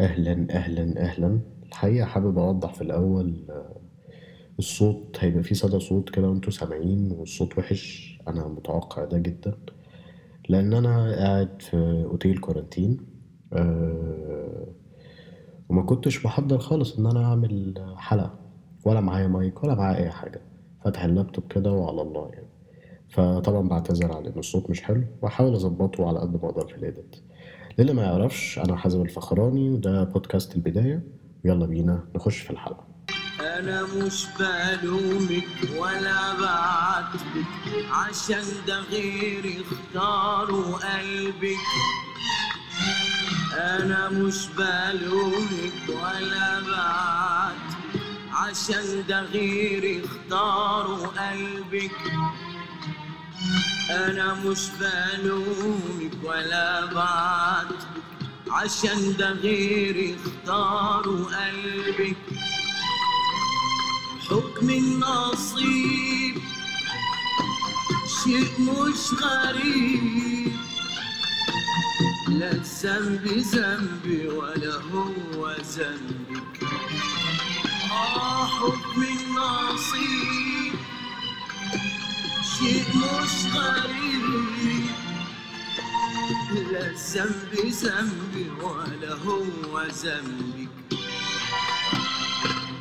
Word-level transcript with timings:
أهلا 0.00 0.46
أهلا 0.50 1.00
أهلا. 1.02 1.40
الحقيقة 1.68 2.06
حابب 2.06 2.38
أوضح 2.38 2.74
في 2.74 2.82
الأول 2.82 3.46
آه، 3.50 3.76
الصوت 4.58 5.16
هيبقى 5.20 5.42
فيه 5.42 5.54
صدى 5.54 5.80
صوت 5.80 6.10
كده 6.10 6.28
وأنتوا 6.28 6.52
سامعين 6.52 7.12
والصوت 7.12 7.58
وحش. 7.58 8.18
أنا 8.28 8.48
متوقع 8.48 9.04
ده 9.04 9.18
جدا. 9.18 9.54
لأن 10.48 10.74
أنا 10.74 11.14
قاعد 11.16 11.62
في 11.62 12.02
أوتيل 12.04 12.38
كورنتين 12.38 12.98
أه 13.52 14.66
وما 15.68 15.82
كنتش 15.82 16.22
بحضر 16.24 16.58
خالص 16.58 16.98
إن 16.98 17.06
أنا 17.06 17.24
أعمل 17.24 17.74
حلقة. 17.96 18.38
ولا 18.84 19.00
معايا 19.00 19.26
مايك 19.28 19.64
ولا 19.64 19.74
معايا 19.74 19.96
أي 20.04 20.10
حاجة. 20.10 20.40
فاتح 20.84 21.04
اللابتوب 21.04 21.44
كده 21.52 21.72
وعلى 21.72 22.02
الله 22.02 22.28
يعني. 22.32 22.46
فطبعا 23.08 23.68
بعتذر 23.68 24.12
على 24.12 24.28
إن 24.28 24.38
الصوت 24.38 24.70
مش 24.70 24.82
حلو. 24.82 25.04
وأحاول 25.22 25.54
أظبطه 25.54 26.08
على 26.08 26.18
قد 26.18 26.42
ما 26.42 26.48
أقدر 26.50 26.66
في 26.68 26.76
الإيديت. 26.76 27.16
للي 27.78 27.92
ما 27.92 28.02
يعرفش 28.02 28.58
أنا 28.58 28.76
حازم 28.76 29.02
الفخراني 29.02 29.70
وده 29.70 30.04
بودكاست 30.04 30.54
البداية. 30.56 31.02
ويلا 31.44 31.66
بينا 31.66 32.04
نخش 32.14 32.38
في 32.38 32.50
الحلقة. 32.50 32.86
أنا 33.40 33.82
مش 33.82 34.26
بلومك 34.38 35.44
ولا 35.78 36.40
بعاتبك 36.40 37.46
عشان 37.92 38.44
ده 38.66 38.80
غيري 38.80 39.62
اختاروا 39.62 40.76
قلبك 40.76 41.56
أنا 43.52 44.08
مش 44.08 44.48
بلومك 44.58 45.88
ولا 45.88 46.60
بعاتبك 46.60 48.00
عشان 48.32 49.04
ده 49.08 49.20
غيري 49.22 50.02
اختاروا 50.04 51.06
قلبك 51.06 51.90
أنا 53.90 54.34
مش 54.34 54.58
بلومك 54.80 56.12
ولا 56.24 56.84
بعاتبك 56.84 57.86
عشان 58.50 59.16
ده 59.18 59.30
غيري 59.32 60.16
اختاروا 60.16 61.24
قلبك 61.24 62.16
حكم 64.30 64.70
النصيب 64.70 66.38
شيء 68.24 68.50
مش 68.60 69.22
غريب. 69.22 70.52
لا 72.28 72.52
الذنب 72.52 73.26
ذنبي 73.26 74.28
ولا 74.28 74.74
هو 74.92 75.56
ذنبك 75.76 76.62
آه 77.92 78.46
حكم 78.46 79.02
النصيب. 79.02 80.65
شيء 82.58 82.84
مش 82.96 83.52
غريب 83.54 84.86
لا 86.72 86.86
الذنب 86.90 87.52
ذنبي 87.82 88.50
ولا 88.62 89.12
هو 89.14 89.82
ذنبك 89.82 90.68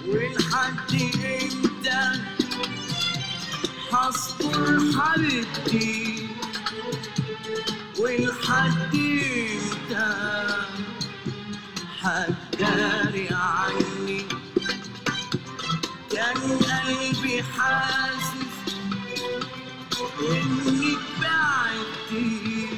ولحد 0.07 0.93
إمتى 1.15 2.21
هصبر 3.91 4.79
حبيبتي 4.99 6.27
ولحد 7.99 8.95
إمتى 8.95 10.15
هتداري 12.01 13.29
عني 13.31 14.25
كان 16.11 16.37
قلبي 16.59 17.43
حاسس 17.43 18.24
انك 20.19 20.99
بعدتي 21.21 22.69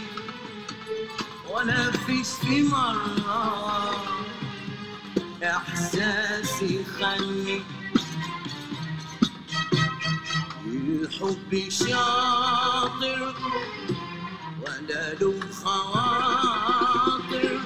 في 2.36 2.64
مرة. 2.64 3.92
إحساسي 5.44 6.86
خلني 7.00 7.62
الحب 10.66 11.70
شاطر 11.70 13.36
ولا 14.62 15.14
له 15.14 15.40
خواطر. 15.64 17.60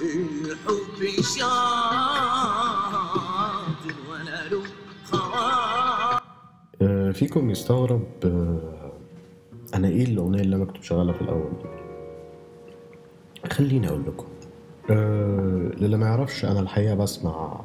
الحب 0.00 1.22
شاطر 1.38 2.75
فيكم 7.16 7.50
يستغرب 7.50 8.02
أنا 9.74 9.88
إيه 9.88 10.04
الأغنية 10.04 10.40
اللي 10.40 10.56
أنا 10.56 10.64
كنت 10.64 10.82
شغالها 10.84 11.12
في 11.14 11.22
الأول؟ 11.22 11.50
دي 13.44 13.50
خليني 13.50 13.88
أقول 13.88 14.02
لكم. 14.06 14.26
أه 14.90 15.70
للي 15.80 15.96
ما 15.96 16.06
يعرفش 16.06 16.44
أنا 16.44 16.60
الحقيقة 16.60 16.94
بسمع 16.94 17.60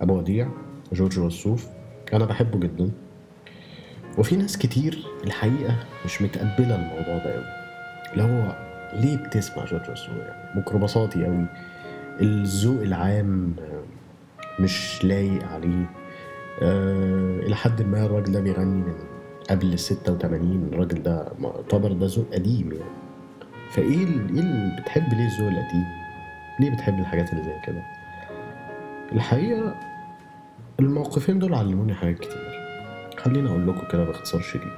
أبو 0.00 0.18
وديع 0.18 0.48
جورج 0.92 1.18
وسوف 1.18 1.68
أنا 2.12 2.24
بحبه 2.24 2.58
جدا. 2.58 2.90
وفي 4.18 4.36
ناس 4.36 4.58
كتير 4.58 5.06
الحقيقة 5.24 5.76
مش 6.04 6.22
متقبلة 6.22 6.74
الموضوع 6.74 7.24
ده 7.24 7.34
أوي. 7.36 7.44
اللي 8.12 8.22
هو 8.22 8.56
ليه 9.00 9.16
بتسمع 9.16 9.64
جورج 9.64 9.90
وسوف؟ 9.90 10.08
يعني 10.16 10.56
ميكروباصاتي 10.56 11.26
أوي. 11.26 11.46
الذوق 12.20 12.82
العام 12.82 13.54
آه، 13.58 13.82
مش 14.62 15.04
لايق 15.04 15.44
عليه. 15.46 15.90
أه 16.62 17.40
إلى 17.40 17.56
حد 17.56 17.82
ما 17.82 18.06
الراجل 18.06 18.32
ده 18.32 18.40
بيغني 18.40 18.82
من 18.82 18.94
قبل 19.50 19.72
ال 19.72 19.78
86 19.78 20.68
الراجل 20.72 21.02
ده 21.02 21.28
معتبر 21.38 21.92
ده 21.92 22.06
ذوق 22.06 22.26
قديم 22.32 22.72
يعني 22.72 22.90
فإيه 23.70 24.04
ال- 24.04 24.34
إيه 24.36 24.40
اللي 24.42 24.80
بتحب 24.82 25.12
ليه 25.14 25.26
الذوق 25.26 25.48
القديم؟ 25.50 25.84
ليه 26.60 26.70
بتحب 26.70 26.98
الحاجات 27.00 27.32
اللي 27.32 27.44
زي 27.44 27.60
كده؟ 27.66 27.82
الحقيقة 29.12 29.74
الموقفين 30.80 31.38
دول 31.38 31.54
علموني 31.54 31.94
حاجات 31.94 32.18
كتير 32.18 32.60
خليني 33.18 33.48
أقول 33.50 33.68
لكم 33.68 33.86
كده 33.92 34.04
باختصار 34.04 34.40
شديد 34.40 34.72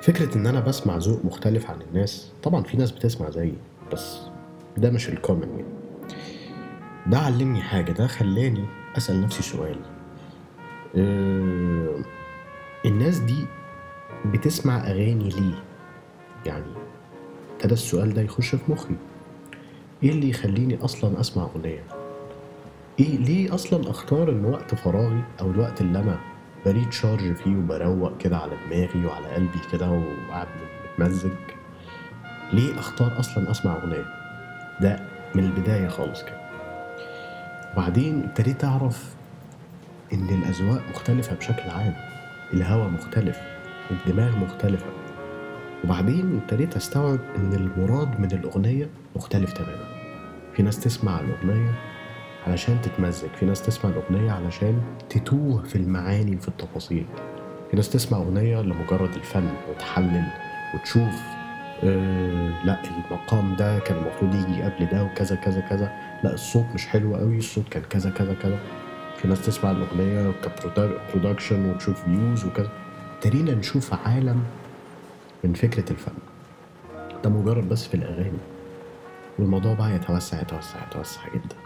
فكرة 0.00 0.36
إن 0.36 0.46
أنا 0.46 0.60
بسمع 0.60 0.96
ذوق 0.96 1.24
مختلف 1.24 1.70
عن 1.70 1.76
الناس 1.90 2.32
طبعا 2.42 2.62
في 2.62 2.76
ناس 2.76 2.90
بتسمع 2.90 3.30
زيي 3.30 3.54
بس 3.92 4.18
ده 4.76 4.90
مش 4.90 5.08
الكومن 5.08 5.48
يعني 5.50 5.64
ده 7.06 7.18
علمني 7.18 7.62
حاجة 7.62 7.92
ده 7.92 8.06
خلاني 8.06 8.64
أسأل 8.98 9.20
نفسي 9.20 9.42
سؤال. 9.42 9.76
أه 10.96 12.02
الناس 12.84 13.18
دي 13.18 13.46
بتسمع 14.26 14.76
أغاني 14.76 15.28
ليه؟ 15.28 15.62
يعني 16.46 16.64
ابتدى 17.54 17.74
السؤال 17.74 18.14
ده 18.14 18.22
يخش 18.22 18.54
في 18.54 18.72
مخي. 18.72 18.94
إيه 20.02 20.10
اللي 20.10 20.30
يخليني 20.30 20.84
أصلا 20.84 21.20
أسمع 21.20 21.42
أغنية؟ 21.42 21.84
إيه 23.00 23.16
ليه 23.18 23.54
أصلا 23.54 23.90
أختار 23.90 24.30
إن 24.30 24.44
وقت 24.44 24.74
فراغي 24.74 25.22
أو 25.40 25.50
الوقت 25.50 25.80
اللي 25.80 25.98
أنا 25.98 26.18
بريد 26.66 26.92
شارج 26.92 27.32
فيه 27.36 27.56
وبروق 27.56 28.18
كده 28.18 28.36
على 28.38 28.52
دماغي 28.66 29.06
وعلى 29.06 29.26
قلبي 29.26 29.58
كده 29.72 29.90
وقاعد 29.90 30.46
متمزج؟ 30.98 31.30
ليه 32.52 32.78
أختار 32.78 33.20
أصلا 33.20 33.50
أسمع 33.50 33.76
أغنية؟ 33.76 34.04
ده 34.80 35.00
من 35.34 35.44
البداية 35.44 35.88
خالص 35.88 36.22
كده. 36.22 36.47
وبعدين 37.74 38.22
ابتديت 38.22 38.64
أعرف 38.64 39.14
إن 40.12 40.28
الأذواق 40.28 40.82
مختلفة 40.90 41.36
بشكل 41.36 41.70
عام 41.70 41.94
الهوى 42.54 42.88
مختلف 42.90 43.40
الدماغ 43.90 44.36
مختلفة. 44.36 44.86
وبعدين 45.84 46.40
ابتديت 46.42 46.76
أستوعب 46.76 47.18
إن 47.36 47.52
المراد 47.52 48.20
من 48.20 48.32
الأغنية 48.32 48.88
مختلف 49.16 49.52
تماما. 49.52 49.84
في 50.52 50.62
ناس 50.62 50.80
تسمع 50.80 51.20
الأغنية 51.20 51.70
علشان 52.46 52.80
تتمزج 52.82 53.28
في 53.40 53.46
ناس 53.46 53.62
تسمع 53.62 53.90
الأغنية 53.90 54.32
علشان 54.32 54.82
تتوه 55.10 55.62
في 55.62 55.76
المعاني 55.76 56.36
وفي 56.36 56.48
التفاصيل. 56.48 57.06
في 57.70 57.76
ناس 57.76 57.90
تسمع 57.90 58.18
أغنية 58.18 58.60
لمجرد 58.62 59.14
الفن 59.14 59.48
وتحلل 59.70 60.24
وتشوف 60.74 61.22
آه 61.84 62.64
لا 62.64 62.78
المقام 63.10 63.56
ده 63.56 63.78
كان 63.78 63.96
المفروض 63.98 64.34
يجي 64.34 64.62
قبل 64.62 64.86
ده 64.86 65.04
وكذا 65.04 65.36
كذا 65.36 65.60
كذا. 65.60 65.92
لا 66.24 66.34
الصوت 66.34 66.64
مش 66.74 66.86
حلو 66.86 67.16
قوي 67.16 67.38
الصوت 67.38 67.68
كان 67.68 67.82
كذا 67.90 68.10
كذا 68.10 68.34
كذا. 68.34 68.58
في 69.16 69.28
ناس 69.28 69.46
تسمع 69.46 69.70
الأغنية 69.70 70.32
ك 71.12 71.17
production 71.17 71.70
وتشوف 71.70 72.04
views 72.04 72.44
وكذا. 72.44 72.70
ابتدينا 73.14 73.54
نشوف 73.54 73.94
عالم 73.94 74.42
من 75.44 75.52
فكرة 75.52 75.92
الفن. 75.92 76.12
ده 77.24 77.30
مجرد 77.30 77.68
بس 77.68 77.86
في 77.86 77.94
الأغاني. 77.94 78.38
والموضوع 79.38 79.74
بقى 79.74 79.94
يتوسع 79.94 80.40
يتوسع 80.40 80.86
يتوسع 80.90 81.20
جدا. 81.34 81.56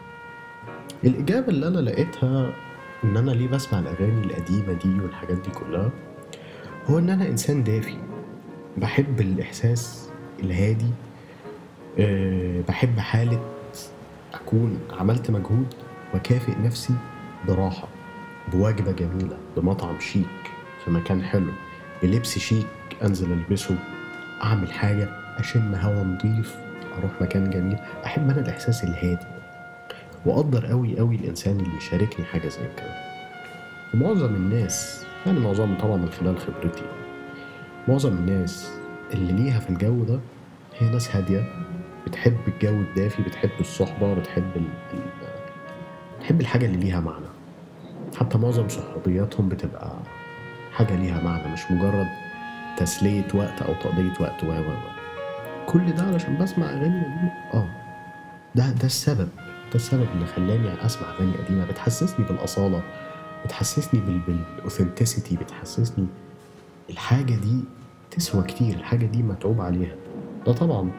الإجابة 1.04 1.48
اللي 1.48 1.68
أنا 1.68 1.78
لقيتها 1.78 2.52
إن 3.04 3.16
أنا 3.16 3.30
ليه 3.30 3.48
بسمع 3.48 3.78
الأغاني 3.78 4.24
القديمة 4.24 4.72
دي 4.72 5.00
والحاجات 5.00 5.36
دي 5.36 5.50
كلها 5.50 5.90
هو 6.86 6.98
إن 6.98 7.10
أنا 7.10 7.26
إنسان 7.28 7.64
دافي. 7.64 7.96
بحب 8.76 9.20
الإحساس 9.20 10.08
الهادي 10.40 10.90
أه 11.98 12.60
بحب 12.68 12.98
حالة 12.98 13.40
أكون 14.46 14.78
عملت 14.90 15.30
مجهود 15.30 15.74
وكافئ 16.14 16.52
نفسي 16.62 16.94
براحة 17.48 17.88
بوجبة 18.52 18.92
جميلة 18.92 19.36
بمطعم 19.56 20.00
شيك 20.00 20.26
في 20.84 20.90
مكان 20.90 21.22
حلو 21.22 21.52
بلبس 22.02 22.38
شيك 22.38 22.66
أنزل 23.02 23.32
ألبسه 23.32 23.76
أعمل 24.44 24.72
حاجة 24.72 25.08
أشم 25.38 25.74
هوا 25.74 26.04
نضيف 26.04 26.56
أروح 26.98 27.10
مكان 27.20 27.50
جميل 27.50 27.78
أحب 28.04 28.30
أنا 28.30 28.40
الإحساس 28.40 28.84
الهادي 28.84 29.14
ده. 29.14 29.42
وأقدر 30.26 30.66
قوي 30.66 30.98
قوي 30.98 31.16
الإنسان 31.16 31.60
اللي 31.60 31.76
يشاركني 31.76 32.24
حاجة 32.24 32.48
زي 32.48 32.68
كده 32.76 32.94
ومعظم 33.94 34.34
الناس 34.34 35.04
يعني 35.26 35.40
معظمهم 35.40 35.78
طبعا 35.78 35.96
من 35.96 36.08
خلال 36.10 36.38
خبرتي 36.38 36.82
معظم 37.88 38.12
الناس 38.12 38.70
اللي 39.14 39.32
ليها 39.32 39.60
في 39.60 39.70
الجو 39.70 40.04
ده 40.04 40.20
هي 40.78 40.88
ناس 40.90 41.16
هادية 41.16 41.44
بتحب 42.06 42.36
الجو 42.48 42.70
الدافي 42.80 43.22
بتحب 43.22 43.50
الصحبة 43.60 44.14
بتحب 44.14 44.50
ال... 44.56 44.64
بتحب 46.18 46.40
الحاجة 46.40 46.66
اللي 46.66 46.76
ليها 46.76 47.00
معنى. 47.00 47.26
حتى 48.20 48.38
معظم 48.38 48.68
صحوبياتهم 48.68 49.48
بتبقى 49.48 49.92
حاجة 50.72 50.94
ليها 50.96 51.22
معنى 51.22 51.52
مش 51.52 51.60
مجرد 51.70 52.06
تسلية 52.76 53.26
وقت 53.34 53.62
أو 53.62 53.74
تقضية 53.74 54.12
وقت 54.20 54.44
و 54.44 54.46
و 54.52 54.72
كل 55.66 55.92
ده 55.92 56.02
علشان 56.02 56.38
بسمع 56.38 56.66
أغاني 56.70 57.00
قديمة. 57.04 57.32
آه. 57.54 57.68
ده 58.54 58.70
ده 58.70 58.84
السبب 58.86 59.28
ده 59.70 59.74
السبب 59.74 60.06
اللي 60.14 60.26
خلاني 60.26 60.86
أسمع 60.86 61.08
أغاني 61.10 61.32
قديمة. 61.32 61.66
بتحسسني 61.66 62.26
بالأصالة 62.26 62.82
بتحسسني 63.44 64.00
بال 64.00 64.18
بالاوثنتسيتي 64.18 65.36
بتحسسني 65.36 66.06
الحاجة 66.90 67.34
دي 67.34 67.64
تسوى 68.10 68.42
كتير 68.44 68.74
الحاجة 68.76 69.06
دي 69.06 69.22
متعوب 69.22 69.60
عليها. 69.60 69.94
ده 70.46 70.52
طبعا 70.52 70.90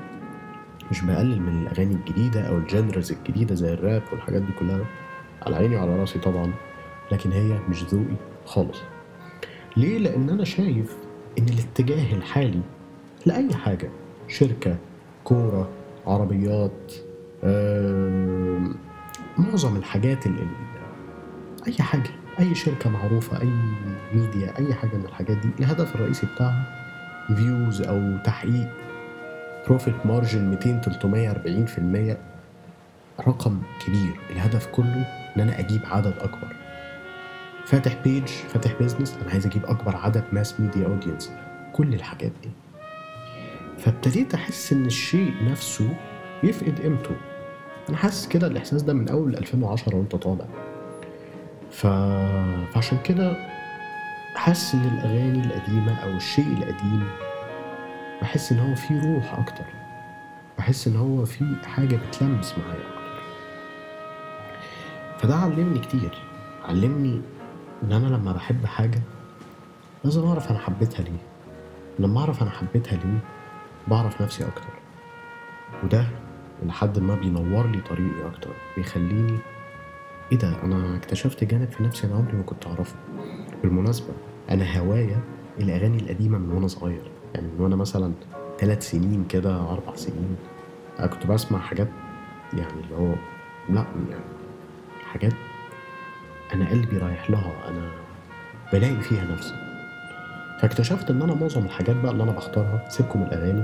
مش 0.91 1.01
بقلل 1.01 1.41
من 1.41 1.61
الأغاني 1.61 1.95
الجديدة 1.95 2.41
أو 2.41 2.57
الجنرز 2.57 3.11
الجديدة 3.11 3.55
زي 3.55 3.73
الراب 3.73 4.01
والحاجات 4.11 4.41
دي 4.41 4.51
كلها. 4.59 4.85
على 5.45 5.55
عيني 5.55 5.75
وعلى 5.75 5.95
راسي 5.95 6.19
طبعا 6.19 6.53
لكن 7.11 7.31
هي 7.31 7.59
مش 7.69 7.83
ذوقي 7.83 8.15
خالص. 8.45 8.81
ليه؟ 9.77 9.97
لأن 9.97 10.29
أنا 10.29 10.43
شايف 10.43 10.97
إن 11.39 11.45
الاتجاه 11.49 12.13
الحالي 12.15 12.61
لأي 13.25 13.53
حاجة 13.53 13.89
شركة 14.27 14.77
كورة 15.23 15.69
عربيات 16.07 16.93
معظم 19.37 19.75
الحاجات 19.75 20.25
اللي 20.27 20.47
أي 21.67 21.73
حاجة 21.73 22.09
أي 22.39 22.55
شركة 22.55 22.89
معروفة 22.89 23.41
أي 23.41 23.49
ميديا 24.13 24.57
أي 24.59 24.73
حاجة 24.73 24.95
من 24.97 25.05
الحاجات 25.05 25.37
دي 25.37 25.49
الهدف 25.59 25.95
الرئيسي 25.95 26.27
بتاعها 26.35 26.63
views 27.35 27.81
أو 27.81 28.17
تحقيق. 28.23 28.69
profit 29.67 30.05
margin 30.05 30.49
200 30.49 30.81
340% 33.17 33.27
رقم 33.27 33.61
كبير. 33.85 34.13
الهدف 34.29 34.65
كله 34.67 35.05
إن 35.37 35.41
أنا 35.41 35.59
أجيب 35.59 35.81
عدد 35.85 36.13
أكبر. 36.19 36.47
فاتح 37.65 37.95
page 38.03 38.27
فاتح 38.27 38.71
business 38.79 39.17
أنا 39.21 39.31
عايز 39.31 39.45
أجيب 39.45 39.65
أكبر 39.65 39.95
عدد 39.95 40.23
mass 40.31 40.59
media 40.59 40.87
audience 40.87 41.31
كل 41.73 41.93
الحاجات 41.93 42.31
دي. 42.43 42.49
فابتديت 43.77 44.33
أحس 44.33 44.73
إن 44.73 44.85
الشيء 44.85 45.33
نفسه 45.51 45.89
يفقد 46.43 46.79
قيمته. 46.79 47.15
أنا 47.89 47.97
حاسس 47.97 48.27
كده 48.27 48.47
الإحساس 48.47 48.81
ده 48.81 48.93
من 48.93 49.09
أول 49.09 49.35
2010 49.35 49.95
وأنت 49.95 50.15
طالع. 50.15 50.45
ف... 51.71 51.87
فعشان 52.73 52.97
كده 53.03 53.33
حاسس 54.35 54.75
إن 54.75 54.85
الأغاني 54.85 55.45
القديمة 55.45 55.95
أو 56.03 56.09
الشيء 56.09 56.47
القديم 56.47 57.03
بحس 58.23 58.51
إن 58.51 58.59
هو 58.59 58.75
فيه 58.75 59.15
روح 59.15 59.33
أكتر. 59.39 59.63
بحس 60.57 60.87
إن 60.87 60.95
هو 60.95 61.25
فيه 61.25 61.55
حاجة 61.65 61.95
بتلمس 61.95 62.55
معايا 62.57 62.79
أكتر. 62.81 63.23
فده 65.19 65.35
علمني 65.35 65.79
كتير. 65.79 66.17
علمني 66.65 67.21
إن 67.83 67.91
أنا 67.91 68.07
لما 68.07 68.31
بحب 68.31 68.65
حاجة 68.65 69.01
لازم 70.03 70.25
أعرف 70.25 70.51
أنا 70.51 70.59
حبيتها 70.59 71.03
ليه. 71.03 71.19
لما 71.99 72.19
أعرف 72.19 72.41
أنا 72.41 72.51
حبيتها 72.51 72.95
ليه 72.95 73.19
بعرف 73.87 74.21
نفسي 74.21 74.47
أكتر. 74.47 74.73
وده 75.83 76.07
لحد 76.65 76.99
ما 76.99 77.15
بينور 77.15 77.67
لي 77.67 77.81
طريقي 77.81 78.27
أكتر. 78.27 78.51
بيخليني 78.77 79.37
إيه 80.31 80.37
ده؟ 80.37 80.63
أنا 80.63 80.97
اكتشفت 80.97 81.43
جانب 81.43 81.71
في 81.71 81.83
نفسي 81.83 82.07
أنا 82.07 82.15
عمري 82.15 82.33
ما 82.37 82.43
كنت 82.43 82.67
أعرفه. 82.67 82.95
بالمناسبة 83.63 84.13
أنا 84.49 84.79
هواية 84.79 85.19
الأغاني 85.59 85.97
القديمة 85.97 86.37
من 86.37 86.51
وأنا 86.51 86.67
صغير. 86.67 87.11
يعني 87.35 87.47
من 87.47 87.61
وأنا 87.63 87.75
مثلا 87.75 88.13
ثلاث 88.59 88.89
سنين 88.91 89.25
كده 89.29 89.55
أربع 89.55 89.95
سنين 89.95 90.35
أنا 90.99 91.07
كنت 91.07 91.27
بسمع 91.27 91.59
حاجات 91.59 91.87
يعني 92.53 92.73
اللي 92.83 92.95
هو 92.95 93.13
لا 93.69 93.85
يعني 94.09 94.23
حاجات 95.05 95.33
أنا 96.53 96.69
قلبي 96.69 96.97
رايح 96.97 97.29
لها 97.31 97.51
أنا 97.69 97.91
بلاقي 98.73 99.01
فيها 99.01 99.23
نفسي. 99.23 99.53
فاكتشفت 100.61 101.09
إن 101.09 101.21
أنا 101.21 101.33
معظم 101.33 101.65
الحاجات 101.65 101.95
بقى 101.95 102.11
اللي 102.11 102.23
أنا 102.23 102.31
بختارها 102.31 102.85
سيبكم 102.89 103.21
الأغاني 103.23 103.63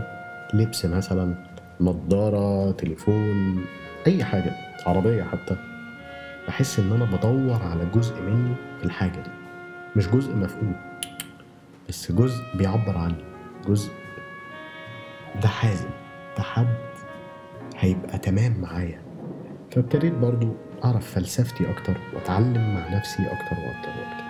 لبس 0.53 0.85
مثلا 0.85 1.35
نضارة 1.81 2.71
تليفون 2.71 3.65
أي 4.07 4.23
حاجة 4.23 4.51
عربية 4.85 5.23
حتى. 5.23 5.55
بحس 6.47 6.79
إن 6.79 6.91
أنا 6.93 7.05
بدور 7.05 7.61
على 7.63 7.85
جزء 7.95 8.21
مني 8.21 8.55
في 8.79 8.85
الحاجة 8.85 9.19
دي 9.23 9.29
مش 9.95 10.07
جزء 10.07 10.35
مفقود 10.35 10.75
بس 11.89 12.11
جزء 12.11 12.43
بيعبر 12.55 12.97
عني. 12.97 13.28
جزء. 13.67 13.91
ده 15.41 15.47
حازم 15.47 15.89
ده 16.37 16.43
حد 16.43 16.75
هيبقى 17.77 18.17
تمام 18.17 18.61
معايا. 18.61 19.01
فابتديت 19.71 20.13
برضو 20.13 20.55
أعرف 20.85 21.11
فلسفتي 21.15 21.71
أكتر 21.71 21.97
وأتعلم 22.13 22.73
مع 22.75 22.89
نفسي 22.97 23.23
أكتر 23.23 23.55
وأكتر 23.59 23.89
وأكتر. 23.89 24.23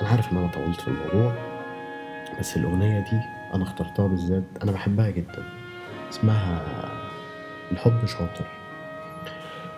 أنا 0.00 0.08
عارف 0.08 0.32
إن 0.32 0.36
أنا 0.36 0.46
طولت 0.48 0.80
في 0.80 0.88
الموضوع 0.88 1.34
بس 2.40 2.56
الأغنية 2.56 3.00
دي 3.00 3.20
أنا 3.54 3.62
اخترتها 3.62 4.06
بالذات 4.06 4.44
أنا 4.62 4.72
بحبها 4.72 5.10
جدا. 5.10 5.44
اسمها 6.10 6.62
الحب 7.72 8.06
شاطر. 8.06 8.46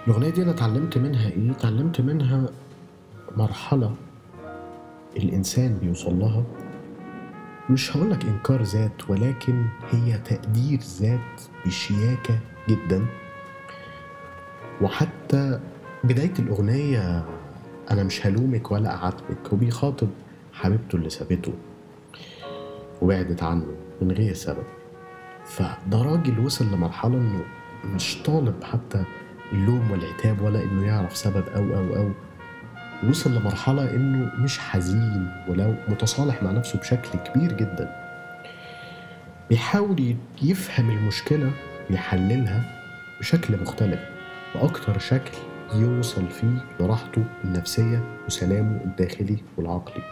الأغنية 0.07 0.31
دي 0.31 0.43
أنا 0.43 0.51
اتعلمت 0.51 0.99
منها 0.99 1.31
إيه؟ 1.31 1.51
اتعلمت 1.51 2.01
منها 2.01 2.47
مرحلة 3.37 3.95
الإنسان 5.17 5.75
بيوصل 5.79 6.19
لها 6.19 6.45
مش 7.71 7.97
هقولك 7.97 8.25
إنكار 8.25 8.63
ذات 8.63 9.11
ولكن 9.11 9.65
هي 9.91 10.19
تقدير 10.19 10.79
ذات 10.81 11.43
بشياكة 11.67 12.39
جدا. 12.69 13.07
وحتى 14.83 15.61
بداية 16.05 16.33
الأغنية 16.39 17.25
أنا 17.91 18.03
مش 18.03 18.27
هلومك 18.27 18.71
ولا 18.71 18.95
أعاتبك 18.95 19.53
وبيخاطب 19.53 20.09
حبيبته 20.53 20.97
اللي 20.97 21.11
سابته 21.11 21.53
وبعدت 23.03 23.43
عنه 23.43 23.67
من 24.03 24.13
غير 24.13 24.35
سبب. 24.35 24.65
فده 25.45 26.03
راجل 26.03 26.41
وصل 26.41 26.65
لمرحلة 26.75 27.15
إنه 27.15 27.45
مش 27.85 28.19
طالب 28.25 28.65
حتى 28.65 29.05
اللوم 29.53 29.91
والعتاب 29.91 30.41
ولا 30.43 30.63
إنه 30.63 30.87
يعرف 30.87 31.17
سبب 31.17 31.45
أو 31.49 31.63
أو 31.63 31.97
أو 31.97 32.11
وصل 33.09 33.35
لمرحلة 33.37 33.95
إنه 33.95 34.31
مش 34.39 34.59
حزين 34.59 35.29
ولو 35.49 35.75
متصالح 35.89 36.43
مع 36.43 36.51
نفسه 36.51 36.79
بشكل 36.79 37.19
كبير 37.19 37.53
جدا. 37.53 37.97
بيحاول 39.49 40.17
يفهم 40.43 40.91
المشكلة 40.91 41.51
يحللها 41.91 42.63
بشكل 43.21 43.57
مختلف 43.63 44.01
وأكتر 44.55 44.99
شكل 44.99 45.33
يوصل 45.75 46.29
فيه 46.31 46.65
لراحته 46.81 47.25
النفسية 47.45 48.05
وسلامه 48.27 48.81
الداخلي 48.85 49.37
والعقلي. 49.57 50.03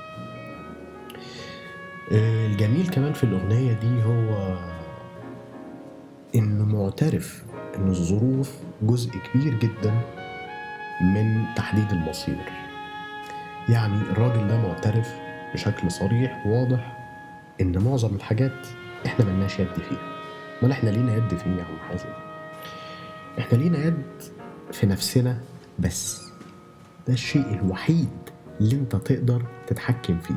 آه، 2.12 2.47
الجميل 2.47 2.88
كمان 2.88 3.12
في 3.12 3.25
الأغنية 3.25 3.73
دي 3.73 4.02
هو 4.04 4.57
إنه 6.35 6.64
معترف 6.64 7.45
إن 7.76 7.88
الظروف 7.88 8.52
جزء 8.83 9.11
كبير 9.11 9.54
جدا 9.54 9.95
من 11.00 11.45
تحديد 11.57 11.90
المصير. 11.92 12.58
يعني 13.69 13.95
الراجل 14.03 14.49
ده 14.49 14.57
معترف 14.69 15.15
بشكل 15.55 15.91
صريح 15.91 16.47
وواضح 16.47 16.99
إن 17.61 17.79
معظم 17.85 18.15
الحاجات 18.15 18.67
إحنا 19.07 19.25
ملناش 19.25 19.59
يد 19.61 19.73
فيها. 19.73 19.99
امال 20.63 20.73
إحنا 20.73 20.91
لينا 20.91 21.17
يد 21.17 21.37
فيه 21.39 21.51
يا 21.51 21.65
عم 21.65 21.79
حازم. 21.89 22.09
إحنا 23.39 23.59
لينا 23.59 23.79
يد 23.85 24.03
في 24.73 24.87
نفسنا 24.87 25.41
بس. 25.79 26.29
ده 27.07 27.13
الشيء 27.15 27.55
الوحيد 27.55 28.09
اللي 28.61 28.77
أنت 28.77 28.97
تقدر 28.97 29.43
تتحكم 29.67 30.19
فيه. 30.19 30.35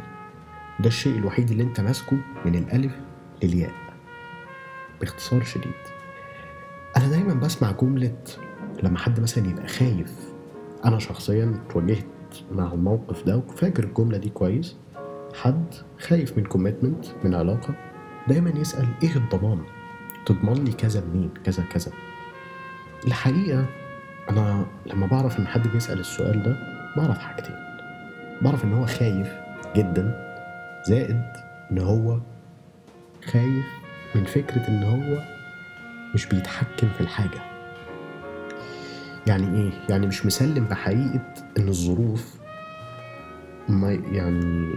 ده 0.79 0.87
الشيء 0.87 1.17
الوحيد 1.17 1.51
اللي 1.51 1.63
أنت 1.63 1.79
ماسكه 1.81 2.17
من 2.45 2.55
الألف 2.55 2.93
للياء. 3.43 3.71
باختصار 4.99 5.43
شديد. 5.43 5.73
أنا 6.97 7.07
دايما 7.07 7.33
بسمع 7.33 7.71
جملة 7.71 8.17
لما 8.83 8.97
حد 8.99 9.19
مثلا 9.19 9.49
يبقى 9.49 9.67
خايف. 9.67 10.13
أنا 10.85 10.99
شخصيا 10.99 11.61
اتواجهت 11.69 12.05
مع 12.51 12.73
الموقف 12.73 13.23
ده 13.25 13.37
وفاكر 13.37 13.83
الجملة 13.83 14.17
دي 14.17 14.29
كويس. 14.29 14.75
حد 15.41 15.65
خايف 15.99 16.37
من 16.37 16.43
كوميتمنت 16.45 17.05
من 17.23 17.35
علاقة 17.35 17.75
دايما 18.27 18.49
يسأل 18.49 18.87
إيه 19.03 19.15
الضمان؟ 19.15 19.59
تضمن 20.25 20.63
لي 20.63 20.71
كذا 20.71 21.03
منين 21.13 21.29
كذا 21.43 21.63
كذا. 21.63 21.91
الحقيقة 23.07 23.65
أنا 24.29 24.65
لما 24.85 25.07
بعرف 25.07 25.39
إن 25.39 25.47
حد 25.47 25.67
بيسأل 25.67 25.99
السؤال 25.99 26.43
ده 26.43 26.55
بعرف 26.97 27.17
حاجتين. 27.17 27.55
بعرف 28.41 28.65
إن 28.65 28.73
هو 28.73 28.85
خايف 28.85 29.33
جدا 29.75 30.31
زائد 30.87 31.21
إن 31.71 31.79
هو 31.79 32.19
خايف 33.31 33.65
من 34.15 34.23
فكرة 34.23 34.67
إن 34.67 34.83
هو 34.83 35.21
مش 36.13 36.25
بيتحكم 36.25 36.87
في 36.97 37.01
الحاجة. 37.01 37.50
يعني 39.27 39.57
إيه؟ 39.57 39.71
يعني 39.89 40.07
مش 40.07 40.25
مسلم 40.25 40.65
بحقيقة 40.65 41.33
إن 41.57 41.67
الظروف 41.67 42.35
ما 43.69 43.91
يعني 43.91 44.73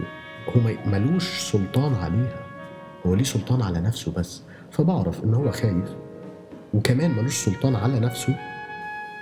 هو 0.49 0.61
ملوش 0.85 1.51
سلطان 1.51 1.95
عليها. 1.95 2.39
هو 3.05 3.15
ليه 3.15 3.23
سلطان 3.23 3.61
على 3.61 3.81
نفسه 3.81 4.11
بس. 4.11 4.43
فبعرف 4.71 5.23
إن 5.23 5.33
هو 5.33 5.51
خايف. 5.51 5.95
وكمان 6.73 7.11
ملوش 7.11 7.33
سلطان 7.45 7.75
على 7.75 7.99
نفسه 7.99 8.35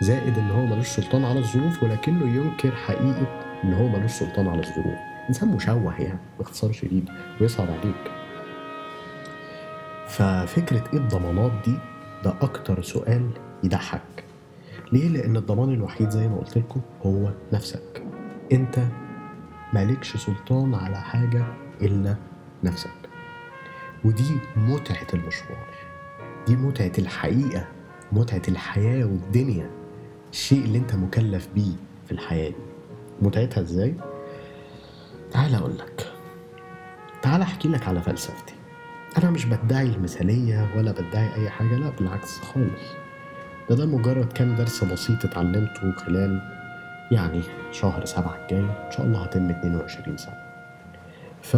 زائد 0.02 0.38
إن 0.38 0.50
هو 0.50 0.66
ملوش 0.66 0.88
سلطان 0.88 1.26
على 1.26 1.40
الظروف 1.40 1.84
ولكنه 1.84 2.36
ينكر 2.36 2.72
حقيقة 2.72 3.28
إن 3.64 3.74
هو 3.74 3.88
ملوش 3.88 4.12
سلطان 4.12 4.48
على 4.48 4.60
الظروف. 4.60 4.98
إنسان 5.30 5.50
مشوه 5.50 6.02
يعني 6.02 6.20
باختصار 6.40 6.72
شديد 6.72 7.10
ويصعب 7.42 7.68
عليك. 7.68 8.12
ففكرة 10.08 10.84
إيه 10.94 11.00
الضمانات 11.00 11.52
دي؟ 11.66 11.78
ده 12.24 12.34
أكتر 12.42 12.82
سؤال 12.82 13.30
يضحك. 13.64 14.24
ليه؟ 14.94 15.10
لأن 15.10 15.38
الضمان 15.38 15.74
الوحيد 15.74 16.10
زي 16.10 16.28
ما 16.28 16.38
قلت 16.38 16.58
لكم 16.58 16.82
هو 17.06 17.32
نفسك. 17.54 18.04
أنت 18.52 18.80
مالكش 19.74 20.18
سلطان 20.18 20.76
على 20.76 21.02
حاجة 21.02 21.46
إلا 21.82 22.16
نفسك. 22.64 22.90
ودي 24.06 24.38
متعة 24.58 25.08
المشوار. 25.14 25.68
دي 26.48 26.56
متعة 26.56 26.92
الحقيقة 26.98 27.68
متعة 28.12 28.42
الحياة 28.48 29.06
والدنيا. 29.06 29.70
الشيء 30.32 30.64
اللي 30.66 30.78
أنت 30.78 30.96
مكلف 30.96 31.48
بيه 31.56 31.74
في 32.06 32.12
الحياة 32.12 32.50
دي. 32.50 32.56
متعتها 33.22 33.62
إزاي؟ 33.62 33.96
تعال 35.32 35.56
أقول 35.56 35.78
لك. 35.78 36.14
تعال 37.22 37.42
أحكي 37.42 37.68
لك 37.68 37.88
على 37.88 38.02
فلسفتي. 38.02 38.54
أنا 39.18 39.30
مش 39.32 39.46
بدعي 39.46 39.86
المثالية 39.88 40.70
ولا 40.78 40.92
بدعي 40.92 41.34
أي 41.36 41.50
حاجة 41.50 41.76
لا 41.76 41.90
بالعكس 41.90 42.40
خالص. 42.40 43.03
ده 43.70 43.76
ده 43.76 43.86
مجرد 43.86 44.34
كام 44.34 44.56
درس 44.56 44.84
بسيط 44.84 45.26
اتعلمته 45.26 45.92
خلال 45.92 46.40
يعني 47.12 47.42
شهر 47.72 48.06
سبعة 48.06 48.38
الجاي. 48.44 48.60
إن 48.60 48.92
شاء 48.92 49.06
الله 49.06 49.24
هتم 49.24 49.50
22 49.50 50.18
سنة. 50.18 50.38
ف 51.42 51.56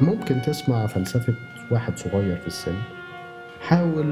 ممكن 0.00 0.42
تسمع 0.42 0.86
فلسفة 0.86 1.34
واحد 1.70 1.98
صغير 1.98 2.36
في 2.36 2.46
السن 2.46 2.74
حاول 3.60 4.06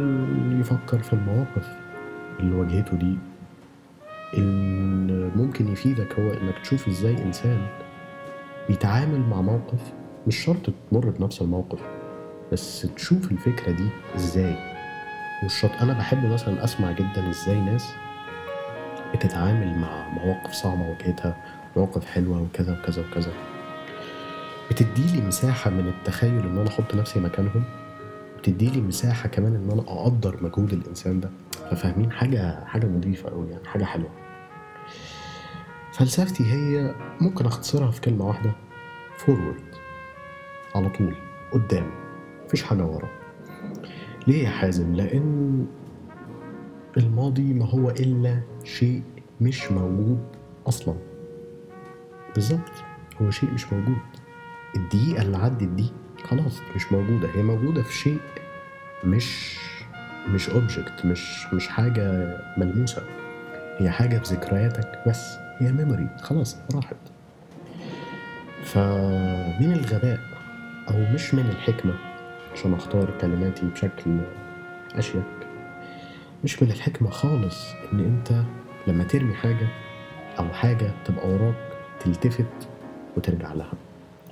يفكر 0.61 0.99
في 0.99 1.12
المواقف 1.12 1.69
اللي 2.41 2.55
واجهته 2.57 2.97
دي 2.97 3.19
اللي 4.35 5.31
ممكن 5.37 5.69
يفيدك 5.73 6.19
هو 6.19 6.31
إنك 6.31 6.59
تشوف 6.62 6.89
إزاي 6.89 7.23
إنسان 7.23 7.67
بيتعامل 8.69 9.21
مع 9.21 9.41
موقف 9.41 9.93
مش 10.27 10.37
شرط 10.37 10.71
تمر 10.91 11.11
بنفس 11.11 11.43
الموقف 11.43 11.79
بس 12.53 12.87
تشوف 12.97 13.33
الفكرة 13.33 13.73
دي 13.73 13.89
إزاي. 14.17 14.70
شرط 15.47 15.83
أنا 15.83 15.93
بحب 15.93 16.27
مثلا 16.27 16.65
أسمع 16.65 16.93
جدا 16.93 17.31
إزاي 17.31 17.61
ناس 17.61 17.95
بتتعامل 19.15 19.79
مع 19.79 20.09
مواقف 20.09 20.53
صعبة 20.53 20.83
واجهتها 20.89 21.37
مواقف 21.77 22.07
حلوة 22.07 22.43
وكذا 22.43 22.79
وكذا 22.81 23.05
وكذا. 23.11 23.33
بتديلي 24.71 25.27
مساحة 25.27 25.71
من 25.71 25.89
التخيل 25.89 26.39
إن 26.47 26.59
أنا 26.59 26.69
أحط 26.69 26.95
نفسي 26.95 27.21
مكانهم؟ 27.21 27.65
بتديلي 28.39 28.81
مساحة 28.81 29.29
كمان 29.29 29.55
إن 29.55 29.71
أنا 29.71 29.83
أقدر 29.83 30.37
مجهود 30.43 30.73
الإنسان 30.73 31.21
ده؟ 31.21 31.31
ففاهمين؟ 31.71 32.13
حاجة 32.13 32.65
حاجة 32.65 32.87
نظيفة 32.87 33.31
قوي 33.31 33.51
يعني 33.51 33.69
حاجة 33.69 33.85
حلوة. 33.85 34.11
فلسفتي 35.93 36.53
هي 36.53 36.95
ممكن 37.21 37.47
أختصرها 37.47 37.91
في 37.91 38.01
كلمة 38.01 38.25
واحدة 38.25 38.53
forward 39.17 39.75
على 40.75 40.89
طول. 40.89 41.15
قدام. 41.53 41.91
مفيش 42.47 42.63
حاجة 42.63 42.85
ورا. 42.85 43.09
ليه 44.27 44.45
يا 44.45 44.50
حازم؟ 44.50 44.95
لأن 44.95 45.67
الماضي 46.97 47.55
ما 47.55 47.65
هو 47.67 47.91
إلا 47.91 48.41
شيء 48.65 49.03
مش 49.41 49.73
موجود 49.73 50.19
أصلا. 50.67 50.95
بالظبط 52.35 52.73
هو 53.23 53.31
شيء 53.31 53.50
مش 53.50 53.73
موجود. 53.73 53.97
الدقيقة 54.77 55.23
اللي 55.23 55.37
عدت 55.37 55.62
دي 55.65 55.93
خلاص 56.25 56.61
مش 56.77 56.93
موجودة 56.93 57.29
هي 57.35 57.43
موجودة 57.43 57.83
في 57.83 57.93
شيء 57.93 58.19
مش 59.05 59.59
مش 60.29 60.50
object 60.50 61.07
مش 61.07 61.47
مش 61.55 61.69
حاجة 61.69 62.37
ملموسة. 62.59 63.03
هي 63.79 63.91
حاجة 63.91 64.19
في 64.19 64.35
ذكرياتك 64.35 65.03
بس 65.09 65.37
هي 65.59 65.73
memory 65.73 66.09
خلاص 66.21 66.57
راحت. 66.75 66.97
فمن 68.65 69.73
الغباء 69.73 70.21
أو 70.91 71.15
مش 71.15 71.35
من 71.35 71.47
الحكمة 71.50 71.95
عشان 72.52 72.75
أختار 72.75 73.11
كلماتي 73.21 73.66
بشكل 73.66 74.19
أشيك. 74.95 75.23
مش 76.45 76.62
من 76.62 76.71
الحكمة 76.71 77.11
خالص 77.11 77.73
إن 77.92 78.00
أنت 78.00 78.42
لما 78.87 79.04
ترمي 79.04 79.35
حاجة 79.35 79.69
أو 80.38 80.49
حاجة 80.49 80.90
تبقى 81.04 81.28
وراك 81.28 81.54
تلتفت 82.00 82.69
وترجع 83.16 83.52
لها 83.52 83.73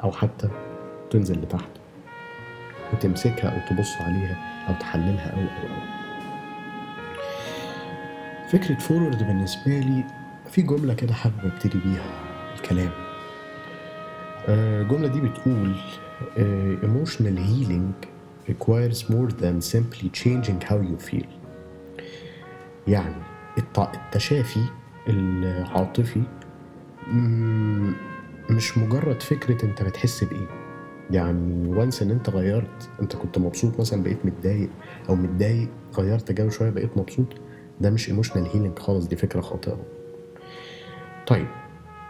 أو 0.03 0.13
حتى 0.13 0.49
تنزل 1.11 1.43
لتحت 1.43 1.69
وتمسكها 2.93 3.49
أو 3.51 3.75
تبص 3.77 4.01
عليها 4.01 4.37
أو 4.69 4.75
تحللها 4.75 5.31
أو 5.35 5.41
أو 5.41 5.75
أو. 5.75 5.81
فكرة 8.49 8.75
فورورد 8.75 9.19
بالنسبة 9.27 9.79
لي 9.79 10.05
في 10.51 10.63
جملة 10.63 10.95
كده 10.95 11.15
حابب 11.15 11.35
أبتدي 11.45 11.79
بيها 11.85 12.11
الكلام. 12.57 12.91
آه، 14.49 14.83
الجملة 14.83 15.09
دي 15.09 15.21
بتقول 15.21 15.75
آه، 16.39 16.77
emotional 16.83 17.39
healing 17.39 18.07
requires 18.51 18.99
more 19.11 19.31
than 19.43 19.75
simply 19.75 20.09
changing 20.25 20.69
how 20.71 20.79
you 20.91 21.11
feel. 21.13 21.27
يعني 22.89 23.15
الت- 23.59 23.91
التشافي 23.95 24.65
العاطفي 25.09 26.23
مش 28.51 28.79
مجرد 28.79 29.23
فكرة 29.23 29.65
انت 29.65 29.83
بتحس 29.83 30.25
بإيه. 30.25 30.47
يعني 31.11 31.69
وانس 31.69 32.03
ان 32.03 32.11
انت 32.11 32.31
غيرت 32.31 32.89
انت 33.03 33.17
كنت 33.17 33.39
مبسوط 33.39 33.81
مثلا 33.81 34.03
بقيت 34.03 34.27
متضايق 34.27 34.69
أو 35.09 35.15
متضايق 35.15 35.69
غيرت 35.99 36.33
جو 36.33 36.51
شوية 36.51 36.71
بقيت 36.71 36.97
مبسوط 36.99 37.27
ده 37.81 37.91
مش 37.91 38.09
emotional 38.09 38.47
healing 38.47 38.79
خالص 38.79 39.07
دي 39.07 39.17
فكرة 39.17 39.41
خاطئة. 39.41 39.79
طيب 41.27 41.47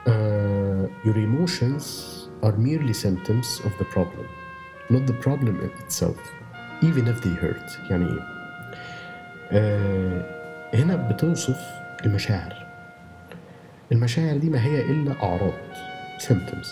uh, 0.06 1.06
your 1.08 1.14
emotions 1.16 1.84
are 2.42 2.56
merely 2.68 2.94
symptoms 3.06 3.48
of 3.66 3.72
the 3.80 3.86
problem 3.94 4.26
not 4.90 5.06
the 5.10 5.16
problem 5.26 5.54
itself 5.84 6.20
even 6.82 7.04
if 7.08 7.20
they 7.24 7.34
hurt. 7.44 7.90
يعني 7.90 8.06
إيه؟ 8.06 8.20
آه 9.52 10.24
هنا 10.74 10.96
بتوصف 10.96 11.60
المشاعر. 12.06 12.66
المشاعر 13.92 14.36
دي 14.36 14.50
ما 14.50 14.64
هي 14.64 14.80
إلا 14.90 15.22
أعراض 15.22 15.52
symptoms. 16.18 16.68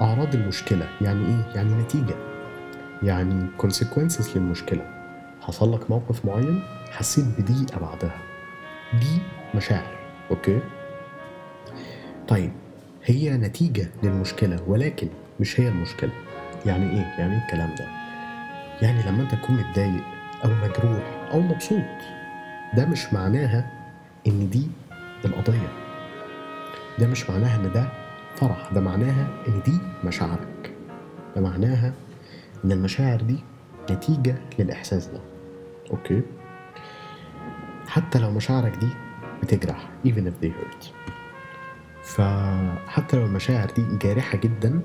أعراض 0.00 0.34
المشكلة. 0.34 0.88
يعني 1.00 1.26
إيه؟ 1.26 1.54
يعني 1.54 1.74
نتيجة. 1.74 2.14
يعني 3.02 3.46
consequences 3.62 4.36
للمشكلة. 4.36 4.86
حصل 5.40 5.74
لك 5.74 5.90
موقف 5.90 6.24
معين 6.24 6.62
حسيت 6.90 7.24
بضيقه 7.38 7.78
بعدها. 7.80 8.16
دي 9.00 9.18
مشاعر. 9.54 9.98
أوكي؟ 10.30 10.60
طيب. 12.28 12.52
هي 13.08 13.36
نتيجة 13.36 13.88
للمشكلة 14.02 14.62
ولكن 14.66 15.08
مش 15.40 15.60
هي 15.60 15.68
المشكلة. 15.68 16.10
يعني 16.66 16.90
إيه؟ 16.90 17.14
يعني 17.18 17.34
إيه 17.34 17.42
الكلام 17.44 17.74
ده؟ 17.78 17.86
يعني 18.82 19.02
لما 19.02 19.22
أنت 19.22 19.34
تكون 19.34 19.56
متضايق 19.56 20.02
أو 20.44 20.50
مجروح 20.50 21.28
أو 21.32 21.40
مبسوط 21.40 21.82
ده 22.76 22.86
مش 22.86 23.12
معناها 23.12 23.70
إن 24.26 24.50
دي 24.50 24.66
القضية. 25.24 25.68
ده 26.98 27.06
مش 27.06 27.30
معناها 27.30 27.56
إن 27.56 27.72
ده 27.72 27.88
فرح 28.36 28.72
ده 28.72 28.80
معناها 28.80 29.28
إن 29.48 29.62
دي 29.66 29.78
مشاعرك. 30.04 30.72
ده 31.36 31.40
معناها 31.42 31.92
إن 32.64 32.72
المشاعر 32.72 33.20
دي 33.20 33.36
نتيجة 33.90 34.34
للإحساس 34.58 35.06
ده. 35.06 35.20
okay؟ 35.90 36.22
حتى 37.88 38.18
لو 38.18 38.30
مشاعرك 38.30 38.76
دي 38.76 38.88
بتجرح 39.42 39.88
even 40.06 40.20
if 40.30 40.44
they 40.44 40.48
hurt. 40.48 40.86
فحتى 42.08 43.16
لو 43.16 43.26
المشاعر 43.26 43.70
دي 43.70 43.84
جارحة 44.02 44.38
جدا 44.38 44.80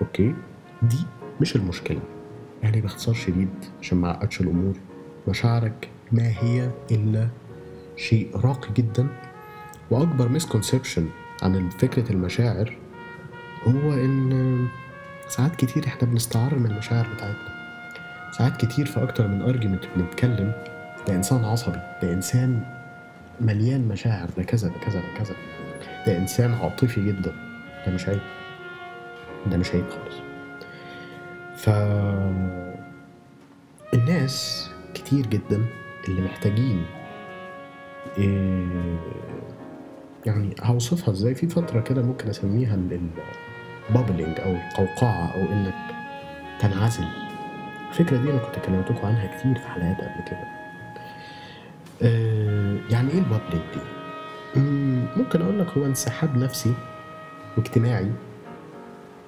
okay 0.00 0.34
دي 0.82 0.98
مش 1.40 1.56
المشكلة. 1.56 2.00
يعني 2.62 2.80
باختصار 2.80 3.14
شديد 3.14 3.48
عشان 3.80 3.98
ما 3.98 4.08
أعقدش 4.08 4.40
الأمور. 4.40 4.74
مشاعرك 5.28 5.88
ما 6.12 6.28
هي 6.28 6.70
إلا 6.90 7.28
شيء 7.96 8.36
راقي 8.36 8.68
جدا. 8.74 9.06
وأكبر 9.90 10.28
مسكونسبشن 10.28 11.08
عن 11.42 11.68
فكرة 11.68 12.12
المشاعر 12.12 12.76
هو 13.66 13.92
إن 13.94 14.68
ساعات 15.28 15.56
كتير 15.56 15.86
إحنا 15.86 16.08
بنستعر 16.08 16.54
من 16.54 16.70
المشاعر 16.70 17.06
بتاعتنا. 17.14 17.52
ساعات 18.38 18.64
كتير 18.64 18.86
في 18.86 19.02
أكتر 19.02 19.28
من 19.28 19.42
أرجيومنت 19.42 19.84
بنتكلم 19.96 20.52
ده 21.08 21.14
إنسان 21.14 21.44
عصبي 21.44 21.78
ده 22.02 22.12
إنسان 22.12 22.62
مليان 23.40 23.88
مشاعر 23.88 24.28
ده 24.36 24.42
كذا 24.42 24.68
ده 24.68 24.74
كذا 24.78 25.00
ده 25.00 25.18
كذا. 25.18 25.34
ده 26.06 26.16
إنسان 26.18 26.54
عاطفي 26.54 27.06
جدا. 27.06 27.32
ده 27.86 27.92
مش 27.92 28.08
عيب. 28.08 28.20
ده 29.46 29.56
مش 29.56 29.70
عيب 29.70 29.84
خالص. 29.90 30.16
ف 31.56 31.68
الناس 33.94 34.70
كتير 34.94 35.26
جدا 35.26 35.64
اللي 36.08 36.20
محتاجين 36.22 36.86
إيه 38.18 38.98
يعني 40.26 40.54
هوصفها 40.62 41.12
إزاي؟ 41.12 41.34
في 41.34 41.48
فترة 41.48 41.80
كده 41.80 42.02
ممكن 42.02 42.28
أسميها 42.28 42.74
ال 43.90 43.96
bubbling 43.96 44.40
أو 44.40 44.50
القوقعة 44.54 45.32
أو 45.34 45.52
إنك 45.52 45.74
تنعزل. 46.60 47.04
الفكرة 47.88 48.16
دي 48.16 48.30
أنا 48.30 48.38
كنت 48.38 48.64
كلمتكم 48.66 49.06
عنها 49.06 49.38
كتير 49.38 49.54
في 49.54 49.68
حلقات 49.68 49.96
قبل 49.96 50.24
كده. 50.30 50.44
آه، 52.02 52.76
يعني 52.90 53.10
إيه 53.10 53.18
ال 53.18 53.23
bubbling 53.23 53.62
دي؟ 53.74 54.01
ممكن 54.56 55.42
أقول 55.42 55.58
لك 55.58 55.78
هو 55.78 55.86
انسحاب 55.86 56.36
نفسي 56.36 56.74
واجتماعي 57.56 58.10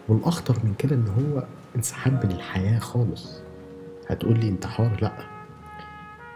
والأخطر 0.08 0.56
من 0.64 0.74
كده 0.78 0.96
إن 0.96 1.08
هو 1.08 1.44
انسحاب 1.76 2.26
من 2.26 2.30
الحياة 2.32 2.78
خالص. 2.78 3.40
هتقول 4.08 4.38
لي 4.38 4.48
انتحار 4.48 4.98
لأ. 5.02 5.12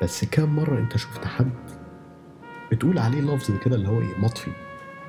بس 0.03 0.25
كام 0.25 0.57
مرة 0.57 0.79
أنت 0.79 0.97
شفت 0.97 1.25
حد 1.25 1.51
بتقول 2.73 2.99
عليه 2.99 3.21
لفظ 3.21 3.51
كده 3.65 3.77
اللي 3.77 3.89
هو 3.89 4.01
إيه 4.01 4.19
مطفي 4.19 4.51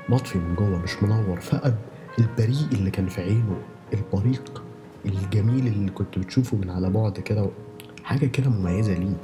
مطفي 0.09 0.37
من 0.39 0.55
جوه 0.55 0.77
مش 0.83 1.03
منور 1.03 1.39
فقد 1.39 1.75
البريء 2.19 2.67
اللي 2.71 2.91
كان 2.91 3.07
في 3.07 3.21
عينه 3.21 3.57
البريق 3.93 4.63
الجميل 5.05 5.67
اللي 5.67 5.91
كنت 5.91 6.19
بتشوفه 6.19 6.57
من 6.57 6.69
على 6.69 6.89
بعد 6.89 7.19
كده 7.19 7.49
حاجة 8.03 8.25
كده 8.25 8.49
مميزة 8.49 8.93
ليه. 8.93 9.15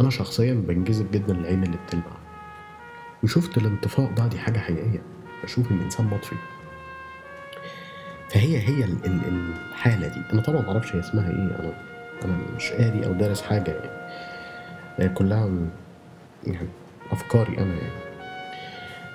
أنا 0.00 0.10
شخصيا 0.10 0.54
بنجذب 0.54 1.10
جدا 1.10 1.32
للعين 1.34 1.64
اللي 1.64 1.76
بتلمع. 1.86 2.21
وشفت 3.24 3.58
الانطفاء 3.58 4.10
ده 4.12 4.26
دي 4.26 4.38
حاجة 4.38 4.58
حقيقية. 4.58 5.02
بشوف 5.44 5.70
الإنسان 5.70 6.06
مطفي. 6.06 6.36
فهي 8.30 8.58
هي 8.68 8.84
ال- 8.84 9.04
ال- 9.06 9.52
الحالة 9.70 10.08
دي. 10.08 10.20
أنا 10.32 10.42
طبعا 10.42 10.62
معرفش 10.62 10.94
هي 10.94 11.00
اسمها 11.00 11.30
إيه. 11.30 11.34
أنا 11.34 11.72
أنا 12.24 12.38
مش 12.56 12.72
قاري 12.72 13.06
أو 13.06 13.12
دارس 13.12 13.42
حاجة 13.42 13.70
يعني. 13.70 13.90
هي 14.98 15.08
كلها 15.08 15.50
يعني 16.46 16.68
أفكاري 17.12 17.58
أنا 17.58 17.74
يعني. 17.74 18.02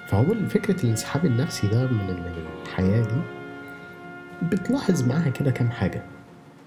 فهو 0.07 0.25
فكرة 0.49 0.83
الانسحاب 0.83 1.25
النفسي 1.25 1.67
ده 1.67 1.87
من 1.87 2.09
ال- 2.09 2.21
من 2.21 2.45
الحياة 2.65 3.01
دي 3.03 3.21
بتلاحظ 4.51 5.07
معاها 5.07 5.29
كده 5.29 5.51
كام 5.51 5.69
حاجة. 5.71 6.01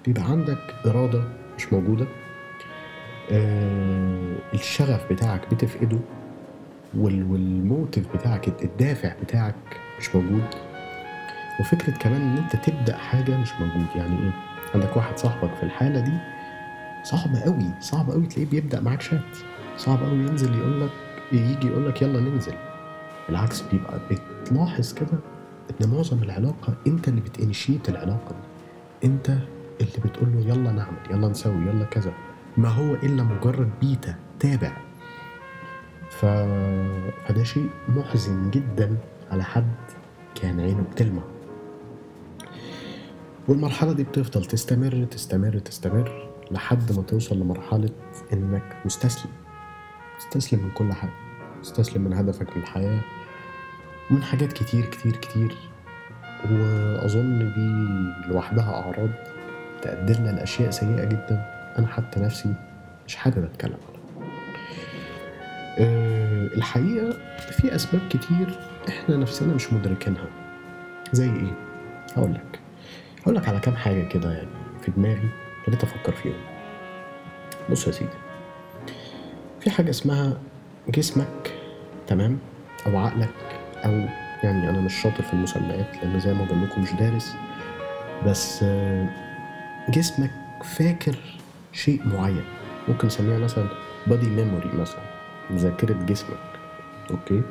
بيبقى 0.05 0.23
عندك 0.25 0.75
إرادة 0.87 1.23
مش 1.59 1.73
موجودة. 1.73 2.07
آه 3.33 4.37
الشغف 4.55 5.13
بتاعك 5.13 5.55
بتفقده. 5.55 5.99
والموتيف 6.97 8.17
بتاعك 8.17 8.63
الدافع 8.65 9.13
بتاعك 9.23 9.55
مش 9.99 10.15
موجود. 10.15 10.45
وفكرة 11.61 11.91
كمان 11.93 12.21
إن 12.23 12.37
أنت 12.37 12.57
تبدأ 12.57 12.97
حاجة 12.97 13.37
مش 13.37 13.53
موجود. 13.61 13.87
يعني 13.97 14.19
إيه؟ 14.23 14.33
عندك 14.75 14.97
واحد 14.97 15.19
صاحبك 15.19 15.55
في 15.55 15.63
الحالة 15.63 16.01
دي 16.01 16.13
صعب 17.03 17.37
قوي 17.45 17.71
صعب 17.81 18.11
قوي 18.11 18.27
تلاقيه 18.27 18.51
بيبدأ 18.51 18.81
معاك 18.81 19.01
شات. 19.01 19.37
صعب 19.77 20.03
قوي 20.03 20.19
ينزل 20.19 20.55
يقول 20.55 20.81
لك 20.81 20.91
يجي 21.33 21.67
يقول 21.67 21.89
لك 21.89 22.03
يلا 22.03 22.21
ننزل. 22.21 22.55
بالعكس 23.29 23.63
بيبقى 23.73 24.01
بتلاحظ 24.11 24.93
كده 24.93 25.19
إن 25.71 25.91
معظم 25.91 26.23
العلاقة 26.23 26.75
أنت 26.87 27.09
اللي 27.09 27.21
بتنشيت 27.21 27.89
العلاقة 27.89 28.31
دي. 28.31 29.09
أنت 29.09 29.29
اللي 29.81 29.99
بتقول 30.05 30.33
له 30.33 30.41
يلا 30.41 30.73
نعمل 30.73 30.97
يلا 31.11 31.29
نسوي 31.29 31.63
يلا 31.67 31.85
كذا. 31.85 32.13
ما 32.57 32.69
هو 32.69 32.95
إلا 32.95 33.23
مجرد 33.23 33.71
بيتا 33.81 34.15
تابع. 34.41 34.73
فده 36.21 37.43
شيء 37.43 37.71
محزن 37.89 38.51
جدا 38.51 38.97
على 39.31 39.45
حد 39.45 39.75
كان 40.35 40.61
عينه 40.61 40.83
بتلمع 40.93 41.23
والمرحلة 43.49 43.93
دي 43.93 44.05
بتفضل 44.05 44.45
تستمر 44.45 45.05
تستمر 45.05 45.59
تستمر 45.59 46.29
لحد 46.51 46.93
ما 46.93 47.03
توصل 47.03 47.41
لمرحلة 47.41 47.91
إنك 48.33 48.77
مستسلم. 48.85 49.31
مستسلم 50.19 50.61
من 50.63 50.71
كل 50.71 50.93
حاجة. 50.93 51.13
مستسلم 51.61 52.03
من 52.05 52.13
هدفك 52.13 52.57
من 52.57 52.63
الحياة 52.63 53.01
من 54.11 54.23
حاجات 54.23 54.53
كتير 54.53 54.85
كتير 54.87 55.17
كتير. 55.17 55.57
وأظن 56.51 57.39
دي 57.39 57.69
لوحدها 58.33 58.75
أعراض 58.75 59.11
تقدرنا 59.83 60.31
لأشياء 60.31 60.71
سيئة 60.71 61.05
جدا. 61.05 61.47
أنا 61.79 61.87
حتى 61.87 62.21
نفسي 62.21 62.55
مش 63.07 63.17
حابب 63.17 63.45
أتكلم 63.45 63.77
عنها. 63.89 64.00
الحقيقة 65.81 67.17
في 67.51 67.75
أسباب 67.75 68.01
كتير 68.11 68.59
إحنا 68.89 69.17
نفسنا 69.17 69.55
مش 69.55 69.73
مدركينها. 69.73 70.27
زي 71.13 71.25
إيه؟ 71.25 71.55
هقول 72.17 72.35
لك. 72.35 72.61
هقول 73.23 73.35
لك 73.37 73.49
على 73.49 73.61
كام 73.61 73.77
حاجة 73.77 74.03
كده 74.09 74.33
يعني 74.33 74.49
في 74.83 74.91
دماغي 74.91 75.29
ابتديت 75.61 75.83
أفكر 75.85 76.13
فيهم. 76.13 76.41
بص 77.71 77.87
يا 77.87 77.93
سيدي. 77.93 78.11
في 79.61 79.71
حاجة 79.71 79.91
اسمها 79.91 80.39
جسمك 80.89 81.53
تمام؟ 82.07 82.39
أو 82.87 82.99
عقلك 82.99 83.35
أو 83.85 83.91
يعني 84.43 84.71
أنا 84.71 84.81
مش 84.81 84.95
شاطر 85.03 85.23
في 85.23 85.33
المسميات 85.33 85.97
لأن 86.03 86.21
زي 86.21 86.35
ما 86.35 86.45
بقول 86.45 86.63
لكم 86.63 86.83
مش 86.83 86.93
دارس. 86.93 87.35
بس 88.27 88.61
آه، 88.63 89.09
جسمك 89.89 90.31
فاكر 90.65 91.17
شيء 91.73 92.01
معين. 92.07 92.45
ممكن 92.89 93.07
نسميها 93.07 93.39
مثلا 93.39 93.69
body 94.07 94.27
memory 94.27 94.69
مثلا. 94.75 95.20
ذاكرة 95.55 95.93
جسمك. 96.05 96.39
okay. 97.11 97.43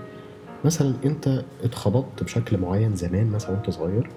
مثلا 0.65 0.93
أنت 1.05 1.43
اتخبطت 1.63 2.23
بشكل 2.23 2.57
معين 2.57 2.95
زمان 2.95 3.29
مثلا 3.31 3.51
وأنت 3.51 3.69
صغير 3.69 4.09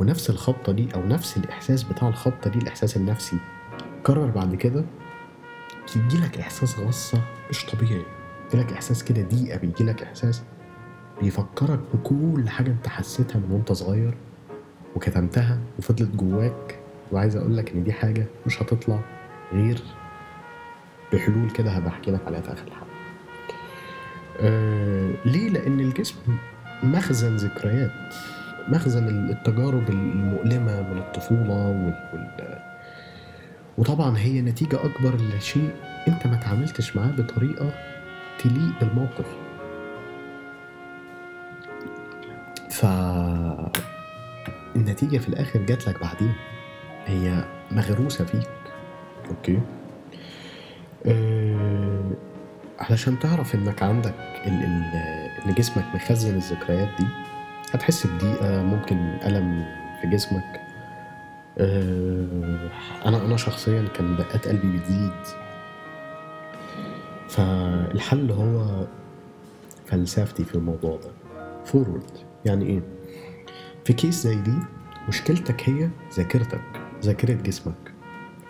ونفس 0.00 0.30
الخبطة 0.30 0.72
دي 0.72 0.88
أو 0.94 1.04
نفس 1.06 1.36
الإحساس 1.36 1.82
بتاع 1.82 2.08
الخبطة 2.08 2.50
دي 2.50 2.58
الإحساس 2.58 2.96
النفسي 2.96 3.36
كرر 4.06 4.26
بعد 4.26 4.54
كده 4.54 4.84
بيجيلك 5.96 6.38
إحساس 6.38 6.78
غصة 6.78 7.20
مش 7.50 7.66
طبيعي. 7.66 8.02
بيجيلك 8.52 8.72
إحساس 8.72 9.04
كده 9.04 9.22
ضيقة 9.22 9.58
بيجيلك 9.58 10.02
إحساس 10.02 10.42
بيفكرك 11.22 11.80
بكل 11.94 12.48
حاجة 12.48 12.70
أنت 12.70 12.88
حسيتها 12.88 13.38
من 13.38 13.50
وأنت 13.52 13.72
صغير 13.72 14.14
وكتمتها 14.96 15.58
وفضلت 15.78 16.10
جواك. 16.16 16.78
وعايز 17.12 17.36
أقول 17.36 17.56
لك 17.56 17.72
إن 17.72 17.84
دي 17.84 17.92
حاجة 17.92 18.26
مش 18.46 18.62
هتطلع 18.62 19.00
غير 19.52 19.82
بحلول 21.12 21.50
كده 21.50 21.70
هبقى 21.70 21.88
أحكي 21.90 22.10
لك 22.10 22.20
عليها 22.26 22.40
في 22.40 22.52
آخر 22.52 22.66
الحلقة. 22.66 22.86
آه 24.40 25.10
ليه؟ 25.24 25.48
لأن 25.50 25.80
الجسم 25.80 26.16
مخزن 26.82 27.36
ذكريات 27.36 28.14
مخزن 28.68 29.08
التجارب 29.30 29.90
المؤلمة 29.90 30.82
من 30.82 30.98
الطفولة 30.98 31.50
وال... 31.68 31.94
وال... 32.12 32.58
وطبعا 33.78 34.18
هي 34.18 34.40
نتيجة 34.40 34.84
أكبر 34.84 35.16
لشيء 35.16 35.70
أنت 36.08 36.26
ما 36.26 36.36
تعاملتش 36.36 36.96
معاه 36.96 37.10
بطريقة 37.10 37.72
تليق 38.38 38.80
بالموقف 38.80 39.26
ف 42.70 42.84
النتيجة 44.76 45.18
في 45.18 45.28
الآخر 45.28 45.58
جات 45.62 45.88
لك 45.88 46.00
بعدين 46.00 46.32
هي 47.06 47.44
مغروسة 47.70 48.24
فيك 48.24 48.48
أوكي 49.30 49.60
أه... 51.06 52.10
علشان 52.78 53.18
تعرف 53.18 53.54
إنك 53.54 53.82
عندك. 53.82 54.14
إن 54.46 55.54
جسمك 55.58 55.84
مخزن 55.94 56.36
الذكريات 56.36 56.88
دي 56.98 57.06
هتحس 57.72 58.06
بضيقة 58.06 58.62
ممكن 58.62 58.96
ألم 58.96 59.64
في 60.02 60.08
جسمك. 60.08 60.60
أه... 61.58 62.70
أنا 63.06 63.24
أنا 63.24 63.36
شخصيا 63.36 63.88
كان 63.96 64.16
دقات 64.16 64.48
قلبي 64.48 64.78
بتزيد. 64.78 65.12
فالحل 67.28 68.30
هو 68.30 68.86
فلسفتي 69.86 70.44
في 70.44 70.54
الموضوع 70.54 70.96
ده. 70.96 71.10
forward 71.64 72.10
يعني 72.44 72.66
إيه؟ 72.66 72.82
في 73.84 73.92
case 73.92 74.22
زي 74.22 74.34
دي 74.34 74.54
مشكلتك 75.08 75.68
هي 75.68 75.90
ذاكرتك 76.14 76.62
ذاكرة 77.02 77.32
جسمك. 77.34 77.92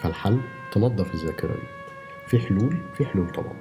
فالحل 0.00 0.40
تنظف 0.72 1.14
الذاكرة 1.14 1.52
دي. 1.54 1.79
في 2.30 2.38
حلول 2.38 2.76
في 2.94 3.04
حلول 3.04 3.30
طبعا. 3.32 3.54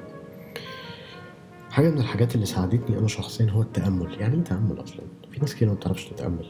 حاجة 1.71 1.89
من 1.89 1.97
الحاجات 1.97 2.35
اللي 2.35 2.45
ساعدتني 2.45 2.97
أنا 2.99 3.07
شخصيا 3.07 3.49
هو 3.51 3.61
التأمل 3.61 4.21
يعني 4.21 4.35
إيه 4.37 4.43
تأمل 4.43 4.83
أصلا؟ 4.83 5.01
في 5.31 5.39
ناس 5.39 5.55
كتير 5.55 5.67
ما 5.67 5.73
بتعرفش 5.73 6.05
تتأمل. 6.05 6.45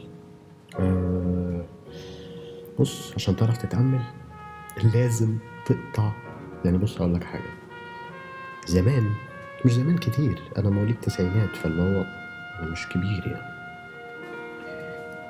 آه 0.80 1.64
بص 2.78 3.12
عشان 3.14 3.36
تعرف 3.36 3.56
تتأمل 3.56 4.00
لازم 4.94 5.38
تقطع. 5.66 6.12
يعني 6.64 6.78
بص 6.78 6.96
أقول 6.96 7.14
لك 7.14 7.24
حاجة. 7.24 7.50
زمان 8.66 9.10
مش 9.64 9.72
زمان 9.72 9.98
كتير 9.98 10.42
أنا 10.58 10.70
مواليد 10.70 10.96
تسعينات 11.00 11.56
فاللي 11.56 11.82
هو 11.82 12.04
مش 12.70 12.88
كبير 12.88 13.22
يعني. 13.26 13.60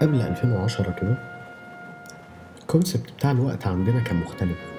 قبل 0.02 0.20
2010 0.20 0.90
كده 1.00 1.16
الكونسبت 2.60 3.12
بتاع 3.12 3.30
الوقت 3.30 3.66
عندنا 3.66 4.00
كان 4.00 4.16
مختلف. 4.16 4.69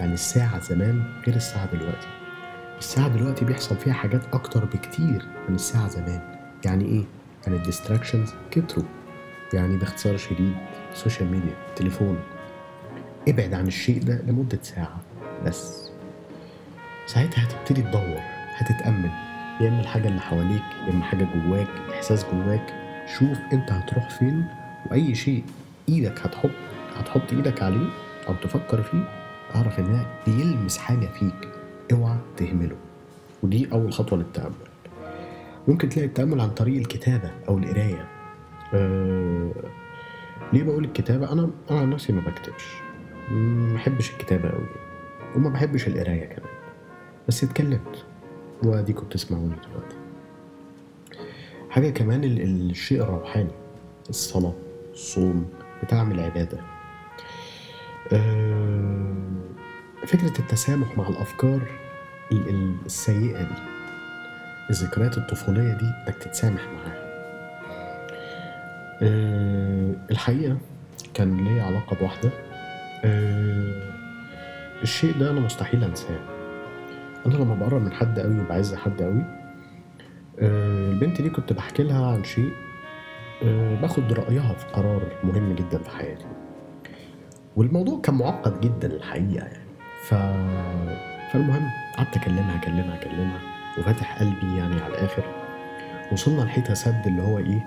يعني 0.00 0.14
الساعة 0.14 0.60
زمان 0.60 1.02
غير 1.26 1.36
الساعة 1.36 1.66
دلوقتي. 1.72 2.06
الساعة 2.78 3.08
دلوقتي 3.08 3.44
بيحصل 3.44 3.76
فيها 3.76 3.92
حاجات 3.92 4.22
أكتر 4.32 4.64
بكتير 4.64 5.26
من 5.48 5.54
الساعة 5.54 5.88
زمان. 5.88 6.20
يعني 6.64 6.84
إيه؟ 6.84 7.04
يعني 7.46 7.56
ال 7.58 7.64
distractions 7.64 8.34
كتروا. 8.50 8.84
يعني 9.52 9.76
باختصار 9.76 10.16
شديد 10.16 10.54
ال 10.92 10.97
social 10.97 11.30
media 11.30 11.54
التليفون 11.68 12.18
ابعد 13.28 13.54
عن 13.54 13.66
الشيء 13.66 14.02
ده 14.02 14.22
لمدة 14.26 14.58
ساعة 14.62 15.00
بس. 15.46 15.90
ساعتها 17.06 17.44
هتبتدي 17.44 17.82
تدور 17.82 18.18
هتتأمل. 18.56 19.10
يا 19.60 19.68
إما 19.68 19.80
الحاجة 19.80 20.08
اللي 20.08 20.20
حواليك 20.20 20.62
يا 20.86 20.92
إما 20.92 21.04
حاجة 21.04 21.24
جواك 21.34 21.68
إحساس 21.94 22.26
جواك. 22.32 22.74
شوف 23.18 23.38
أنت 23.52 23.72
هتروح 23.72 24.10
فين 24.10 24.44
وأي 24.90 25.14
شيء 25.14 25.44
إيدك 25.88 26.20
هتحط 26.20 26.50
هتحط 26.96 27.32
إيدك 27.32 27.62
عليه 27.62 27.88
أو 28.28 28.34
تفكر 28.34 28.82
فيه 28.82 29.23
أعرف 29.54 29.78
إن 29.78 29.92
ده 29.92 30.06
بيلمس 30.26 30.78
حاجة 30.78 31.06
فيك. 31.06 31.48
أوعى 31.92 32.16
تهمله. 32.36 32.76
ودي 33.42 33.72
أول 33.72 33.92
خطوة 33.92 34.18
للتأمل. 34.18 34.54
ممكن 35.68 35.88
تلاقي 35.88 36.06
التأمل 36.06 36.40
عن 36.40 36.50
طريق 36.50 36.76
الكتابة 36.76 37.30
أو 37.48 37.58
القراية. 37.58 38.08
أه 38.74 39.50
ليه 40.52 40.62
بقول 40.62 40.84
الكتابة؟ 40.84 41.32
أنا 41.32 41.50
أنا 41.70 41.80
عن 41.80 41.90
نفسي 41.90 42.12
ما 42.12 42.20
بكتبش. 42.20 42.64
ما 43.30 43.74
بحبش 43.74 44.10
الكتابة 44.10 44.50
أوي. 44.50 44.66
وما 45.36 45.48
بحبش 45.50 45.88
القراية 45.88 46.24
كمان. 46.24 46.50
بس 47.28 47.44
اتكلمت. 47.44 48.04
واديكم 48.62 49.06
بتسمعوني 49.06 49.54
دلوقتي. 49.68 49.96
حاجة 51.70 51.90
كمان 51.90 52.24
ال- 52.24 52.40
ال- 52.42 52.70
الشيء 52.70 53.02
الروحاني. 53.02 53.50
الصلاة 54.10 54.54
الصوم 54.92 55.46
بتعمل 55.82 56.20
عبادة 56.20 56.58
أه 58.12 59.14
فكرة 60.06 60.38
التسامح 60.38 60.98
مع 60.98 61.08
الأفكار 61.08 61.60
ال- 62.32 62.48
ال- 62.48 62.76
السيئة 62.86 63.42
دي 63.42 63.54
الذكريات 64.70 65.18
الطفولية 65.18 65.72
دي 65.74 65.86
إنك 66.08 66.14
تتسامح 66.14 66.60
معاها. 66.62 67.04
أه 69.02 69.94
الحقيقة 70.10 70.56
كان 71.14 71.44
لي 71.44 71.60
علاقة 71.60 71.96
بواحدة. 72.00 72.30
أه 73.04 73.82
الشيء 74.82 75.18
ده 75.18 75.30
أنا 75.30 75.40
مستحيل 75.40 75.84
أنساه. 75.84 76.18
أنا 77.26 77.34
لما 77.34 77.54
بقرب 77.54 77.82
من 77.82 77.92
حد 77.92 78.18
قوي 78.20 78.40
وبعز 78.40 78.74
حد 78.74 79.02
قوي 79.02 79.24
أه 80.38 80.90
البنت 80.90 81.22
دي 81.22 81.30
كنت 81.30 81.52
بحكي 81.52 81.82
لها 81.82 82.06
عن 82.12 82.24
شيء 82.24 82.52
أه 83.42 83.74
باخد 83.80 84.12
رأيها 84.12 84.54
في 84.54 84.66
قرار 84.66 85.02
مهم 85.24 85.54
جدا 85.54 85.78
في 85.78 85.90
حياتي. 85.90 86.26
والموضوع 87.56 88.00
كان 88.00 88.14
معقد 88.14 88.60
جدا 88.60 88.88
الحقيقة 88.96 89.44
يعني. 89.46 89.63
ف... 90.08 90.14
فالمهم 91.32 91.70
قعدت 91.96 92.16
أكلمها 92.16 92.56
أكلمها 92.56 92.94
أكلمها 92.94 93.40
وفاتح 93.78 94.18
قلبي 94.18 94.58
يعني 94.58 94.80
على 94.80 94.94
الآخر. 94.94 95.22
وصلنا 96.12 96.42
لحيطة 96.42 96.74
سد 96.74 97.02
اللي 97.06 97.22
هو 97.22 97.38
إيه 97.38 97.66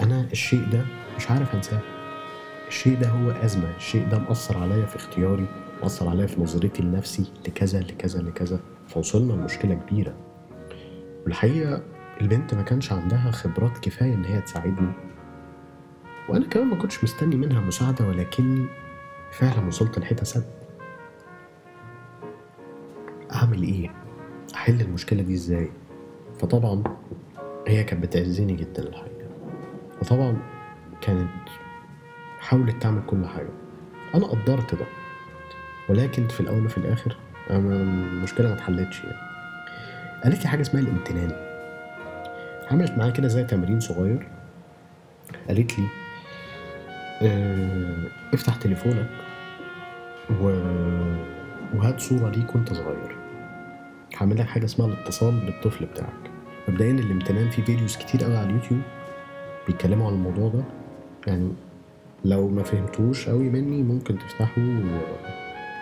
أنا 0.00 0.20
الشيء 0.32 0.68
ده 0.72 0.84
مش 1.16 1.30
عارف 1.30 1.54
أنساه. 1.54 1.80
الشيء 2.68 2.98
ده 2.98 3.08
هو 3.08 3.30
أزمة 3.30 3.76
الشيء 3.76 4.08
ده 4.08 4.18
مأثر 4.18 4.58
عليا 4.58 4.86
في 4.86 4.96
اختياري 4.96 5.46
مأثر 5.82 6.08
عليا 6.08 6.26
في 6.26 6.40
نظرتي 6.40 6.82
لنفسي 6.82 7.32
لكذا 7.48 7.80
لكذا 7.80 8.22
لكذا. 8.22 8.60
فوصلنا 8.88 9.32
لمشكلة 9.32 9.74
كبيرة. 9.74 10.14
والحقيقة 11.24 11.82
البنت 12.20 12.54
ما 12.54 12.62
كانش 12.62 12.92
عندها 12.92 13.30
خبرات 13.30 13.78
كفاية 13.78 14.14
إن 14.14 14.24
هي 14.24 14.40
تساعدني. 14.40 14.92
وأنا 16.28 16.46
كمان 16.46 16.66
ما 16.66 16.76
كنتش 16.76 17.04
مستني 17.04 17.36
منها 17.36 17.60
مساعدة 17.60 18.06
ولكني 18.06 18.66
فعلا 19.32 19.66
وصلت 19.66 19.98
لحيطة 19.98 20.24
سد. 20.24 20.57
أعمل 23.48 23.62
إيه؟ 23.62 23.90
أحل 24.54 24.80
المشكلة 24.80 25.22
دي 25.22 25.34
إزاي؟ 25.34 25.70
فطبعا 26.38 26.82
هي 27.66 27.84
كانت 27.84 28.02
بتعزني 28.02 28.54
جدا 28.54 28.82
الحقيقة 28.82 29.28
وطبعا 30.02 30.36
كانت 31.00 31.30
حاولت 32.40 32.82
تعمل 32.82 33.02
كل 33.06 33.26
حاجة. 33.26 33.48
أنا 34.14 34.26
قدرت 34.26 34.74
ده 34.74 34.84
ولكن 35.88 36.28
في 36.28 36.40
الأول 36.40 36.64
وفي 36.64 36.78
الآخر 36.78 37.16
أنا 37.50 37.76
المشكلة 37.76 38.48
ما 38.48 38.54
اتحلتش 38.54 39.04
يعني. 39.04 39.16
قالت 40.24 40.42
لي 40.42 40.48
حاجة 40.48 40.60
اسمها 40.60 40.82
الامتنان. 40.82 41.32
عملت 42.70 42.92
معايا 42.92 43.12
كده 43.12 43.28
زي 43.28 43.44
تمرين 43.44 43.80
صغير. 43.80 44.28
قالت 45.48 45.78
لي 45.78 45.86
آه 47.22 48.08
افتح 48.34 48.56
تليفونك 48.56 49.08
و... 50.40 50.44
وهات 51.74 52.00
صورة 52.00 52.30
ليك 52.30 52.54
وانت 52.54 52.72
صغير. 52.72 53.17
هعمل 54.18 54.38
لك 54.38 54.46
حاجة 54.46 54.64
اسمها 54.64 54.86
الاتصال 54.88 55.40
بالطفل 55.40 55.84
بتاعك. 55.86 56.30
مبدئيا 56.68 56.90
الامتنان 56.92 57.50
في 57.50 57.62
videos 57.62 57.96
كتير 57.96 58.24
قوي 58.24 58.36
على 58.36 58.46
اليوتيوب 58.50 58.80
بيتكلموا 59.66 60.06
عن 60.08 60.14
الموضوع 60.14 60.48
ده. 60.48 60.62
يعني 61.26 61.52
لو 62.24 62.48
ما 62.48 62.62
فهمتوش 62.62 63.28
قوي 63.28 63.48
مني 63.50 63.82
ممكن 63.82 64.18
تفتحوا 64.18 64.62
و- 64.62 65.00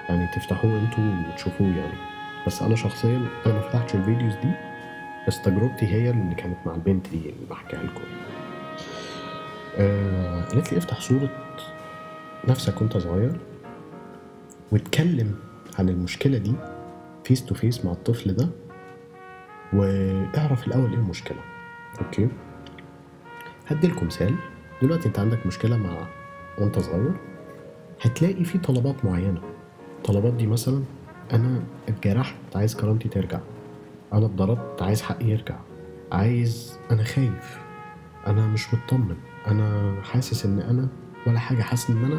يعني 0.08 0.26
تفتحوه 0.36 0.80
أنتوا 0.80 1.32
وتشوفوه 1.32 1.66
يعني. 1.66 1.98
بس 2.46 2.62
أنا 2.62 2.76
شخصيا 2.76 3.26
أنا 3.46 3.54
ما 3.54 3.60
فتحتش 3.60 3.94
ال 3.94 4.00
videos 4.00 4.34
دي 4.34 4.50
بس 5.28 5.42
تجربتي 5.42 5.86
هي 5.86 6.10
اللي 6.10 6.34
كانت 6.34 6.56
مع 6.66 6.74
البنت 6.74 7.08
دي 7.08 7.16
اللي 7.16 7.46
بحكيها 7.50 7.82
لكم. 7.82 8.00
آه 9.78 10.42
قالت 10.44 10.72
لي 10.72 10.78
افتح 10.78 11.00
صورة 11.00 11.28
نفسك 12.48 12.80
وأنت 12.80 12.96
صغير 12.96 13.32
واتكلم 14.72 15.34
عن 15.78 15.88
المشكلة 15.88 16.38
دي 16.38 16.52
face 17.26 17.44
to 17.44 17.54
face 17.54 17.84
مع 17.84 17.92
الطفل 17.92 18.34
ده 18.34 18.48
واعرف 19.72 20.66
الأول 20.66 20.90
إيه 20.90 20.98
المشكلة. 20.98 21.38
okay؟ 22.00 22.28
هديلكم 23.66 24.06
مثال. 24.06 24.34
دلوقتي 24.82 25.08
أنت 25.08 25.18
عندك 25.18 25.46
مشكلة 25.46 25.76
مع 25.76 26.06
وأنت 26.58 26.78
صغير 26.78 27.12
هتلاقي 28.02 28.44
في 28.44 28.58
طلبات 28.58 29.04
معينة. 29.04 29.40
الطلبات 29.98 30.32
دي 30.32 30.46
مثلا 30.46 30.82
أنا 31.32 31.62
اتجرحت 31.88 32.34
عايز 32.54 32.76
كرامتي 32.76 33.08
ترجع. 33.08 33.40
أنا 34.12 34.26
اتضربت 34.26 34.82
عايز 34.82 35.02
حقي 35.02 35.26
يرجع. 35.26 35.56
عايز 36.12 36.78
أنا 36.90 37.04
خايف. 37.04 37.58
أنا 38.26 38.46
مش 38.46 38.74
مطمن. 38.74 39.16
أنا 39.46 39.94
حاسس 40.02 40.46
إن 40.46 40.60
أنا 40.60 40.88
ولا 41.26 41.38
حاجة. 41.38 41.62
حاسس 41.62 41.90
إن 41.90 42.04
أنا 42.04 42.18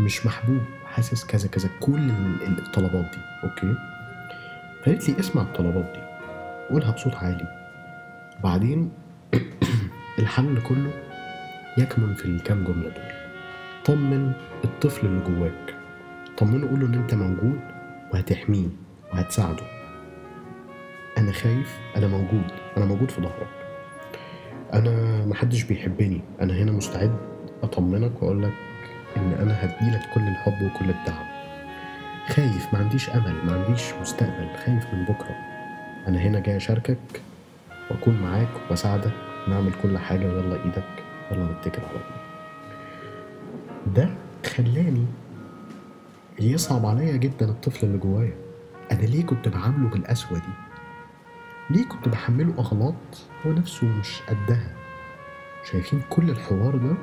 مش 0.00 0.26
محبوب. 0.26 0.60
حاسس 0.86 1.24
كذا 1.26 1.48
كذا. 1.48 1.68
كل 1.80 1.94
ال- 2.10 2.42
ال- 2.42 2.66
الطلبات 2.66 3.04
دي. 3.04 3.18
أوكي؟ 3.44 3.74
فقالت 4.88 5.08
لي 5.08 5.20
اسمع 5.20 5.42
الطلبات 5.42 5.84
دي 5.84 6.00
قولها 6.70 6.90
بصوت 6.90 7.14
عالي. 7.14 7.46
بعدين 8.44 8.92
الحل 10.18 10.62
كله 10.62 10.90
يكمن 11.78 12.14
في 12.14 12.24
الكام 12.24 12.64
جملة 12.64 12.88
دول. 12.88 13.12
طمن 13.84 14.32
الطفل 14.64 15.06
اللي 15.06 15.20
جواك. 15.20 15.74
طمنه 16.38 16.68
قوله 16.68 16.86
إن 16.86 16.94
أنت 16.94 17.14
موجود 17.14 17.60
وهتحميه 18.14 18.68
وهتساعده. 19.12 19.62
أنا 21.18 21.32
خايف 21.32 21.78
أنا 21.96 22.06
موجود. 22.06 22.52
أنا 22.76 22.84
موجود 22.84 23.10
في 23.10 23.22
ظهرك. 23.22 23.48
أنا 24.72 25.24
محدش 25.26 25.62
بيحبني. 25.62 26.20
أنا 26.40 26.54
هنا 26.54 26.72
مستعد 26.72 27.16
أطمنك 27.62 28.22
واقول 28.22 28.42
لك 28.42 28.54
إن 29.16 29.32
أنا 29.32 29.64
هديلك 29.64 30.02
كل 30.14 30.20
الحب 30.28 30.62
وكل 30.62 30.90
الدعم. 30.90 31.27
خايف 32.28 32.72
ما 32.72 32.78
عنديش 32.78 33.10
أمل 33.10 33.44
ما 33.46 33.52
عنديش 33.52 33.92
مستقبل 34.00 34.48
خايف 34.66 34.94
من 34.94 35.04
بكرة. 35.04 35.36
أنا 36.08 36.18
هنا 36.18 36.40
جاي 36.40 36.56
أشاركك 36.56 37.22
وأكون 37.90 38.20
معاك 38.22 38.48
واساعدك 38.70 39.12
نعمل 39.48 39.72
كل 39.82 39.98
حاجة 39.98 40.26
ويلا 40.26 40.64
إيدك 40.64 41.04
يلا 41.32 41.52
نتكل 41.52 41.82
على 41.82 41.90
الله 41.96 42.18
ده 43.94 44.10
خلاني 44.46 45.06
يصعب 46.40 46.86
عليا 46.86 47.16
جدا 47.16 47.48
الطفل 47.48 47.86
اللي 47.86 47.98
جوايا. 47.98 48.34
أنا 48.92 49.00
ليه 49.00 49.26
كنت 49.26 49.48
بعامله 49.48 49.88
بالقسوة 49.88 50.38
دي؟ 50.38 50.52
ليه 51.70 51.84
كنت 51.88 52.08
بحمله 52.08 52.54
أغلاط 52.58 52.94
هو 53.46 53.52
نفسه 53.52 53.86
مش 53.86 54.20
قدها؟ 54.28 54.70
شايفين 55.72 56.02
كل 56.10 56.30
الحوار 56.30 56.76
ده 56.76 56.94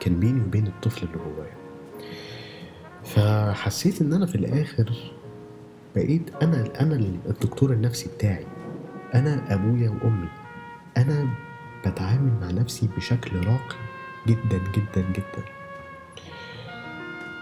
كان 0.00 0.20
بيني 0.20 0.40
وبين 0.40 0.66
الطفل 0.66 1.06
اللي 1.06 1.18
جوايا. 1.18 1.59
فحسيت 3.14 4.00
إن 4.02 4.12
أنا 4.12 4.26
في 4.26 4.34
الآخر 4.34 4.92
بقيت 5.96 6.42
أنا 6.42 6.64
أنا 6.80 6.94
الدكتور 7.26 7.72
النفسي 7.72 8.08
بتاعي. 8.16 8.46
أنا 9.14 9.54
أبويا 9.54 9.90
وأمي. 9.90 10.28
أنا 10.96 11.28
بتعامل 11.86 12.32
مع 12.40 12.50
نفسي 12.50 12.88
بشكل 12.96 13.36
راقي 13.46 13.76
جدا 14.26 14.58
جدا 14.74 15.00
جدا. 15.12 15.44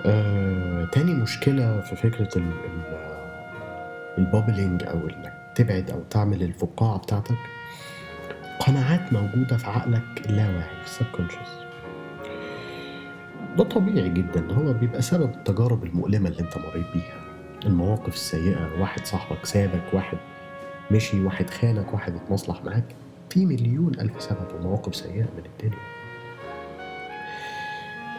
آه، 0.06 0.84
تاني 0.84 1.14
مشكلة 1.14 1.80
في 1.80 1.96
فكرة 1.96 2.28
ال 2.36 2.42
ال 2.42 3.08
البابلينج 4.18 4.84
أو 4.84 4.98
إنك 4.98 5.52
تبعد 5.54 5.90
أو 5.90 6.02
تعمل 6.10 6.42
الفقاعة 6.42 6.98
بتاعتك 6.98 7.38
قناعات 8.60 9.12
موجودة 9.12 9.56
في 9.56 9.66
عقلك 9.66 10.26
اللاواعي 10.26 10.84
في 10.84 10.86
السبكونشس 10.86 11.67
ده 13.58 13.64
طبيعي 13.64 14.08
جدا. 14.08 14.52
هو 14.52 14.72
بيبقى 14.72 15.02
سبب 15.02 15.30
التجارب 15.30 15.84
المؤلمة 15.84 16.28
اللي 16.28 16.40
انت 16.40 16.58
مريت 16.58 16.86
بيها. 16.94 17.24
المواقف 17.66 18.14
السيئة 18.14 18.80
واحد 18.80 19.06
صاحبك 19.06 19.46
سابك 19.46 19.94
واحد 19.94 20.18
مشي 20.90 21.24
واحد 21.24 21.50
خانك 21.50 21.92
واحد 21.92 22.14
اتمصلح 22.14 22.64
معاك. 22.64 22.84
في 23.30 23.46
مليون 23.46 23.92
ألف 24.00 24.22
سبب 24.22 24.46
ومواقف 24.60 24.96
سيئة 24.96 25.22
من 25.36 25.42
الدنيا. 25.46 25.78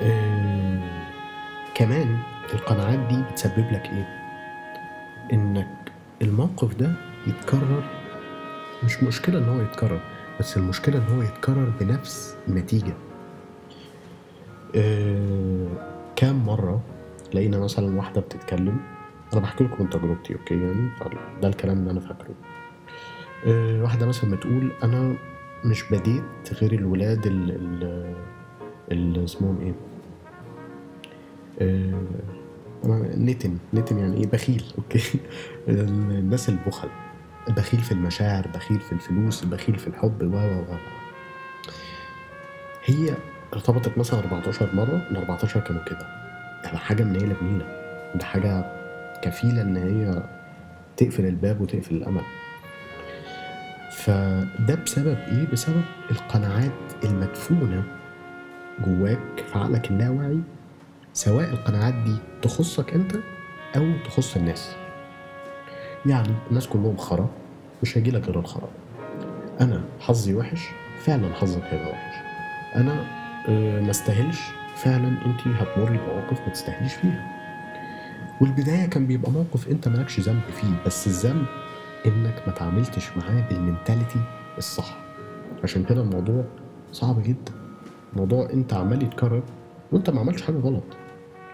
آه 0.02 1.02
كمان 1.76 2.18
القناعات 2.54 3.00
دي 3.00 3.22
بتسبب 3.32 3.72
لك 3.72 3.86
إيه؟ 3.86 4.08
إنك 5.34 5.92
الموقف 6.22 6.76
ده 6.76 6.92
يتكرر. 7.28 7.84
مش 8.84 9.04
مشكلة 9.04 9.40
إن 9.40 9.50
هو 9.50 9.62
يتكرر 9.62 10.02
بس 10.40 10.58
المشكلة 10.58 10.98
إن 10.98 11.16
هو 11.16 11.22
يتكرر 11.22 11.72
بنفس 11.80 12.36
النتيجة. 12.48 12.94
كام 16.16 16.46
مرة 16.46 16.82
لقينا 17.34 17.60
مثلا 17.60 17.98
واحدة 17.98 18.22
بتتكلم؟ 18.22 18.78
أنا 19.34 19.42
بحكي 19.42 19.64
لكم 19.64 19.84
من 19.84 19.90
تجربتي 19.90 20.34
okay؟ 20.34 20.62
يعني 20.62 20.90
ده 21.42 21.48
الكلام 21.48 21.78
اللي 21.80 21.92
أنا 21.92 22.00
فاكره. 22.00 22.34
آه 23.48 23.84
واحدة 23.84 24.06
مثلا 24.06 24.32
بتقول 24.36 24.72
أنا 24.84 25.16
مش 25.66 25.84
ب 25.92 25.98
date 25.98 26.24
غير 26.54 26.72
الولاد 26.74 27.26
ال 27.28 27.52
ال 27.52 28.14
ال- 28.92 29.24
اسمهم 29.24 29.60
إيه؟ 29.62 29.74
آه 31.62 32.02
أنا 32.86 33.16
نتن 33.16 33.58
نتن 33.74 33.98
يعني 34.00 34.18
إيه؟ 34.18 34.28
بخيل 34.28 34.64
okay؟ 34.78 35.20
الناس 35.68 36.50
البخل. 36.50 36.90
بخيل 37.50 37.80
في 37.80 37.92
المشاعر 37.92 38.48
بخيل 38.48 38.80
في 38.80 38.92
الفلوس 38.92 39.46
بخيل 39.46 39.76
في 39.76 39.88
الحب 39.88 40.24
و 40.34 40.36
و. 40.38 40.76
هي 42.86 43.14
ارتبطت 43.54 43.98
مثلا 43.98 44.20
14 44.20 44.70
مرة 44.74 45.02
ال 45.12 45.18
14 45.18 45.60
كانوا 45.60 45.84
كده. 45.84 46.08
ده 46.64 46.78
حاجة 46.78 47.04
منيلة 47.04 47.36
بنيلة 47.42 47.66
ده 48.16 48.26
حاجة 48.26 48.66
كفيلة 49.22 49.62
إن 49.62 49.78
هي 49.78 50.24
تقفل 50.98 51.26
الباب 51.26 51.62
وتقفل 51.62 51.96
الأمل. 51.96 52.22
فده 53.92 54.76
بسبب 54.86 55.18
إيه؟ 55.28 55.48
بسبب 55.52 55.82
القناعات 56.12 56.72
المدفونة 57.04 57.84
جواك 58.86 59.20
في 59.52 59.60
عقلك 59.60 59.92
اللاواعي 59.92 60.40
سواء 61.14 61.50
القناعات 61.50 61.94
دي 61.94 62.16
تخصك 62.42 62.94
أنت 62.94 63.16
أو 63.76 63.92
تخص 64.06 64.36
الناس. 64.36 64.76
يعني 66.06 66.34
الناس 66.50 66.68
كلهم 66.68 66.98
خرا 66.98 67.30
مش 67.84 67.98
هيجيلك 67.98 68.26
غير 68.26 68.40
الخرا 68.40 68.70
أنا 69.62 69.82
حظي 70.00 70.34
وحش 70.36 70.62
فعلا 71.04 71.34
حظك 71.34 71.64
هيبقى 71.64 71.90
وحش. 71.92 72.16
أنا 72.76 73.19
ما 73.48 73.90
استاهلش. 73.90 74.42
فعلا 74.76 75.08
انت 75.26 75.48
هتمري 75.48 75.98
بمواقف 75.98 76.42
ما 76.42 76.50
تستاهليش 76.54 76.94
فيها. 76.94 77.36
والبداية 78.42 78.86
كان 78.86 79.08
بيبقى 79.08 79.32
موقف 79.32 79.68
أنت 79.68 79.88
مالكش 79.88 80.20
ذنب 80.20 80.42
فيه 80.62 80.84
بس 80.86 81.08
الذنب 81.08 81.46
إنك 82.06 82.44
ما 82.48 82.54
تعاملتش 82.54 83.18
معاه 83.18 83.50
بالمنتاليتي 83.50 84.20
الصح. 84.58 84.98
عشان 85.64 85.84
كده 85.84 86.02
الموضوع 86.02 86.44
صعب 86.92 87.24
جدا. 87.24 87.52
موضوع 88.14 88.50
أنت 88.54 88.74
عمال 88.74 89.04
يتكرر 89.04 89.44
وأنت 89.92 90.10
ما 90.10 90.20
عملتش 90.20 90.42
حاجة 90.42 90.58
غلط. 90.58 90.84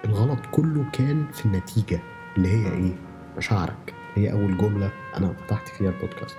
الغلط 0.05 0.39
كله 0.51 0.85
كان 0.93 1.25
في 1.33 1.45
النتيجة 1.45 1.99
اللي 2.37 2.47
هي 2.47 2.71
إيه؟ 2.71 2.95
مشاعرك. 3.37 3.93
هي 4.15 4.31
أول 4.31 4.57
جملة 4.57 4.91
أنا 5.17 5.33
فتحت 5.33 5.67
فيها 5.67 5.89
البودكاست. 5.89 6.37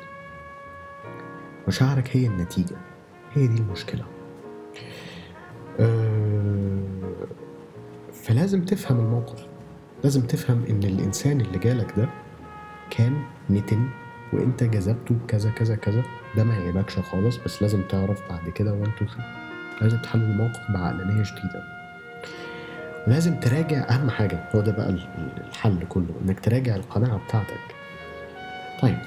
مشاعرك 1.68 2.16
هي 2.16 2.26
النتيجة. 2.26 2.76
هي 3.34 3.46
دي 3.46 3.60
المشكلة. 3.60 4.04
فلازم 8.12 8.64
تفهم 8.64 8.98
الموقف. 9.00 9.46
لازم 10.04 10.20
تفهم 10.26 10.64
إن 10.70 10.82
الإنسان 10.82 11.40
اللي 11.40 11.58
جالك 11.58 11.94
ده 11.96 12.08
كان 12.90 13.22
نتن 13.50 13.88
وأنت 14.32 14.64
جذبته 14.64 15.14
بكذا 15.14 15.50
كذا 15.50 15.74
كذا. 15.76 16.02
ده 16.36 16.44
ما 16.44 16.54
يعيبكش 16.54 16.98
خالص 16.98 17.36
بس 17.36 17.62
لازم 17.62 17.82
تعرف 17.82 18.20
بعد 18.30 18.48
كده 18.50 18.72
وانت 18.72 19.02
لازم 19.82 19.98
تحل 19.98 20.22
الموقف 20.22 20.60
بعقلانية 20.70 21.22
شديدة. 21.22 21.62
لازم 23.06 23.40
تراجع 23.40 23.78
أهم 23.90 24.10
حاجة. 24.10 24.48
هو 24.54 24.60
ده 24.60 24.72
بقى 24.72 24.88
ال- 24.88 25.08
ال- 25.18 25.46
الحل 25.48 25.86
كله 25.88 26.14
إنك 26.24 26.40
تراجع 26.40 26.76
القناعة 26.76 27.20
بتاعتك. 27.28 27.60
طيب 28.82 28.98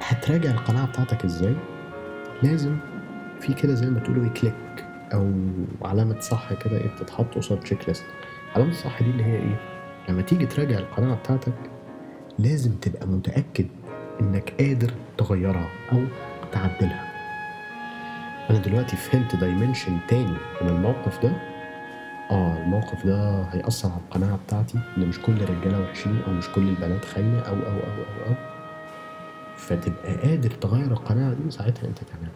هتراجع 0.00 0.50
القناعة 0.50 0.86
بتاعتك 0.86 1.24
إزاي؟ 1.24 1.56
لازم 2.42 2.76
في 3.40 3.54
كده 3.54 3.74
زي 3.74 3.86
ما 3.86 4.00
تقولوا 4.00 4.28
كليك 4.28 4.54
أو 5.14 5.32
علامة 5.82 6.20
صح 6.20 6.52
كده 6.52 6.76
إيه 6.76 6.88
بتتحط 6.88 7.34
قصاد 7.34 7.60
تشيك 7.60 7.88
ليست 7.88 8.04
علامة 8.54 8.70
الصح 8.70 9.02
دي 9.02 9.10
اللي 9.10 9.24
هي 9.24 9.36
إيه؟ 9.36 9.60
لما 10.08 10.22
تيجي 10.22 10.46
تراجع 10.46 10.78
القناعه 10.78 11.14
بتاعتك 11.14 11.52
لازم 12.38 12.72
تبقى 12.72 13.06
متأكد 13.06 13.66
إنك 14.20 14.52
قادر 14.60 14.92
تغيرها 15.18 15.68
أو 15.92 16.02
تعدلها. 16.52 17.12
أنا 18.50 18.58
دلوقتي 18.58 18.96
فهمت 18.96 19.36
دايمنشن 19.36 19.98
تاني 20.08 20.36
من 20.62 20.68
الموقف 20.68 21.22
ده؟ 21.22 21.32
آه 22.30 22.62
الموقف 22.62 23.06
ده 23.06 23.42
هيأثر 23.42 23.88
على 23.88 24.00
القناعة 24.00 24.38
بتاعتي 24.46 24.78
إن 24.96 25.06
مش 25.08 25.18
كل 25.20 25.32
الرجالة 25.32 25.80
وحشين 25.82 26.20
أو 26.26 26.32
مش 26.32 26.48
كل 26.48 26.68
البنات 26.68 27.04
خاينة 27.04 27.38
أو 27.40 27.54
أو 27.54 27.60
أو 27.60 28.02
أو 28.02 28.28
أو. 28.28 28.34
فتبقى 29.56 30.14
قادر 30.16 30.50
تغير 30.50 30.92
القناعة 30.92 31.34
دي 31.34 31.50
ساعتها 31.50 31.88
أنت 31.88 31.98
تمام. 31.98 32.32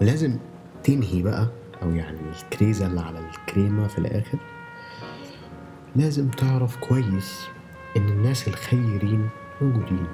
لازم 0.00 0.36
تنهي 0.84 1.22
بقى 1.22 1.48
أو 1.82 1.90
يعني 1.90 2.18
الكريزة 2.42 2.86
اللي 2.86 3.00
على 3.00 3.18
الكريمة 3.18 3.86
في 3.86 3.98
الآخر. 3.98 4.38
لازم 5.96 6.28
تعرف 6.28 6.76
كويس 6.76 7.46
إن 7.96 8.08
الناس 8.08 8.48
الخيرين 8.48 9.28
موجودين. 9.62 10.06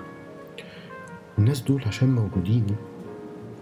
الناس 1.39 1.61
دول 1.61 1.83
عشان 1.87 2.15
موجودين 2.15 2.67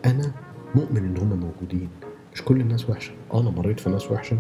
أنا 0.05 0.33
مؤمن 0.75 0.97
إن 0.97 1.17
هم 1.17 1.41
موجودين. 1.41 1.89
مش 2.35 2.43
كل 2.43 2.61
الناس 2.61 2.91
وحشة. 2.91 3.13
آه، 3.33 3.41
أنا 3.41 3.51
مريت 3.51 3.81
في 3.81 3.91
ناس 3.91 4.11
وحشة. 4.11 4.39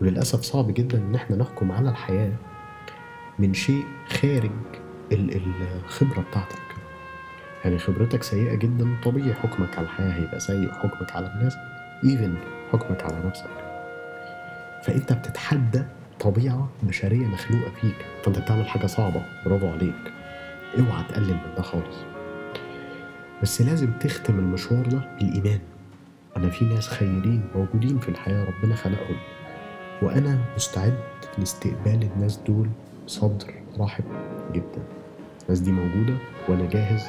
وللأسف 0.00 0.40
صعب 0.40 0.74
جدا 0.74 0.98
إن 0.98 1.14
إحنا 1.14 1.36
نحكم 1.36 1.72
على 1.72 1.90
الحياة 1.90 2.32
من 3.38 3.54
شيء 3.54 3.84
خارج 4.08 4.50
ال- 5.12 5.40
الخبرة 5.84 6.24
بتاعتك. 6.30 6.58
يعني 7.64 7.78
خبرتك 7.78 8.22
سيئة 8.22 8.54
جدا 8.54 8.96
طبيعي 9.04 9.34
حكمك 9.34 9.78
على 9.78 9.84
الحياة 9.86 10.12
هيبقى 10.12 10.40
سيء 10.40 10.72
حكمك 10.72 11.16
على 11.16 11.26
الناس 11.26 11.54
ايفن 12.04 12.34
حكمك 12.72 13.04
على 13.04 13.16
نفسك. 13.26 13.50
فأنت 14.82 15.12
بتتحدى 15.12 15.82
طبيعة 16.20 16.68
بشريه 16.82 17.26
مخلوقة 17.26 17.70
فيك 17.80 18.04
فأنت 18.24 18.38
بتعمل 18.38 18.68
حاجة 18.68 18.86
صعبة 18.86 19.22
برافو 19.46 19.68
عليك. 19.68 20.12
اوعى 20.78 21.04
تقلل 21.08 21.34
من 21.34 21.54
ده 21.56 21.62
خالص. 21.62 21.96
بس 23.42 23.62
لازم 23.62 23.92
تختم 23.92 24.38
المشوار 24.38 24.86
ده 24.86 25.16
بالإيمان. 25.20 25.60
أنا 26.36 26.50
في 26.50 26.64
ناس 26.64 26.88
خيرين 26.88 27.42
موجودين 27.54 27.98
في 27.98 28.08
الحياة 28.08 28.44
ربنا 28.44 28.74
خلقهم. 28.74 29.16
وأنا 30.02 30.38
مستعد 30.56 30.98
لاستقبال 31.38 32.08
الناس 32.16 32.36
دول 32.36 32.68
بصدر 33.06 33.54
رحب 33.78 34.04
جدا. 34.52 34.82
الناس 35.44 35.60
دي 35.60 35.72
موجودة 35.72 36.14
وأنا 36.48 36.68
جاهز. 36.68 37.04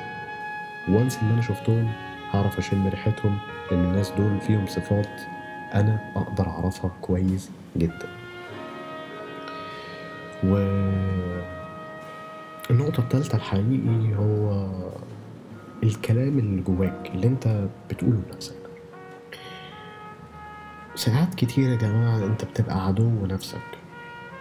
وانس 0.89 1.17
إن 1.17 1.30
أنا 1.30 1.41
شفتهم 1.41 1.91
هعرف 2.34 2.58
أشم 2.58 2.88
ريحتهم 2.88 3.38
لأن 3.72 3.86
الناس 3.86 4.12
دول 4.18 4.40
فيهم 4.42 4.66
صفات 4.68 5.22
أنا 5.74 6.00
أقدر 6.16 6.48
أعرفها 6.48 6.92
كويس 7.02 7.50
جدا. 7.78 8.08
و 10.44 10.56
النقطة 12.72 13.00
التالتة 13.00 13.36
الحقيقي 13.36 14.16
هو 14.16 14.68
الكلام 15.84 16.40
اللي 16.40 16.62
جواك 16.62 17.12
اللي 17.16 17.28
أنت 17.28 17.68
بتقوله 17.90 18.22
لنفسك. 18.32 18.56
ساعات 20.96 21.36
كتير 21.36 21.70
يا 21.70 21.76
جماعة 21.76 22.18
أنت 22.26 22.46
بتبقى 22.46 22.88
عدو 22.88 23.26
نفسك. 23.26 23.62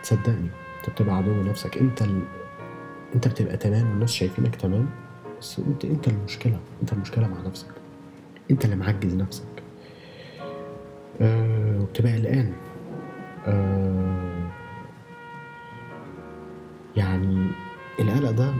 صدقني 0.03 0.49
أنت 0.79 0.91
بتبقى 0.91 1.17
عدو 1.17 1.43
نفسك. 1.43 1.79
أنت 1.79 2.03
ال... 2.03 2.23
أنت 3.15 3.29
بتبقى 3.29 3.57
تمام 3.57 3.91
والناس 3.91 4.13
شايفينك 4.13 4.57
تمام. 4.57 4.89
بس 5.41 5.59
انت 5.59 5.85
انت 5.85 6.09
المشكلة. 6.09 6.59
انت 6.83 6.93
المشكلة 6.93 7.29
مع 7.29 7.37
نفسك. 7.47 7.67
انت 8.51 8.65
اللي 8.65 8.77
معجز 8.77 9.15
نفسك. 9.15 9.45
أه 11.21 11.81
وبتبقى 11.81 12.13
قلقان. 12.13 12.53
أه 13.47 14.51
يعني 16.97 17.47
القلق 18.01 18.31
ده 18.31 18.55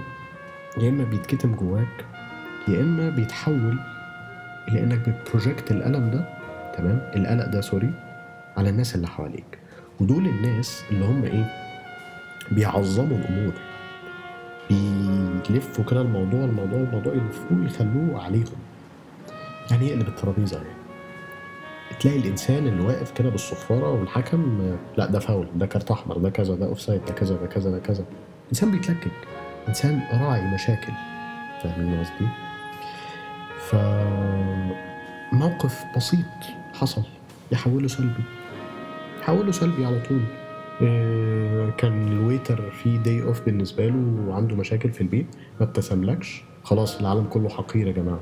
يا 0.79 0.89
إما 0.89 1.05
بيتكتم 1.05 1.55
جواك 1.55 2.05
يا 2.69 2.81
إما 2.81 3.11
بيتحول 3.11 3.79
إلى 4.69 4.81
انك 4.81 5.09
بت 5.09 5.23
project 5.23 5.71
الألم 5.71 6.11
ده 6.11 6.25
تمام؟ 6.77 7.11
القلق 7.17 7.47
ده 7.47 7.61
sorry 7.61 7.91
على 8.57 8.69
الناس 8.71 8.95
اللي 8.95 9.07
حواليك. 9.07 9.59
ودول 10.01 10.27
الناس 10.27 10.85
اللي 10.91 11.05
هم 11.05 11.25
إيه؟ 11.25 11.45
بيعظموا 12.51 13.19
الأمور. 13.19 13.53
بيلفوا 14.71 15.85
كده 15.85 16.01
الموضوع 16.01 16.41
الموضوع 16.45 16.79
الموضوع 16.79 17.13
يلفوه 17.15 17.65
يخلوه 17.65 18.23
عليهم. 18.25 18.45
يعني 19.71 19.87
يقلب 19.89 20.09
الترابيزه 20.09 20.57
يعني 20.57 20.69
تلاقي 22.01 22.19
الإنسان 22.19 22.67
اللي 22.67 22.83
واقف 22.83 23.11
كده 23.13 23.29
بالصفارة 23.31 23.93
والحكم 23.93 24.73
لا 24.97 25.07
ده 25.07 25.19
فاول 25.19 25.47
ده 25.55 25.67
كارت 25.67 25.91
أحمر 25.91 26.19
ده 26.19 26.31
كذا 26.31 26.55
ده 26.55 26.67
offside 26.67 27.05
ده 27.05 27.13
كذا 27.13 27.37
ده 27.37 27.47
كذا 27.47 27.71
ده 27.71 27.79
كذا. 27.79 28.05
إنسان 28.51 28.71
بيتلكك 28.71 29.11
إنسان 29.69 30.01
راعي 30.13 30.55
مشاكل. 30.55 30.93
فاهمين 31.63 32.01
قصدي؟ 32.01 32.29
ف 33.59 33.75
موقف 35.33 35.85
بسيط 35.97 36.27
حصل 36.75 37.03
يحوله 37.53 37.89
سلبي. 37.89 38.23
يحوله 39.21 39.53
سلبي 39.53 39.87
على 39.87 40.01
طول. 40.09 40.21
كان 41.79 42.09
ال 42.09 42.18
waiter 42.18 42.71
في 42.71 42.99
day 42.99 43.23
off 43.23 43.45
بالنسبة 43.45 43.87
له 43.87 44.25
وعنده 44.29 44.57
مشاكل 44.57 44.93
في 44.93 45.01
البيت 45.01 45.27
ما 45.61 45.67
ابتسملكش. 45.67 46.45
خلاص 46.63 47.01
العالم 47.01 47.25
كله 47.25 47.49
حقير 47.49 47.87
يا 47.87 47.93
جماعة. 47.93 48.21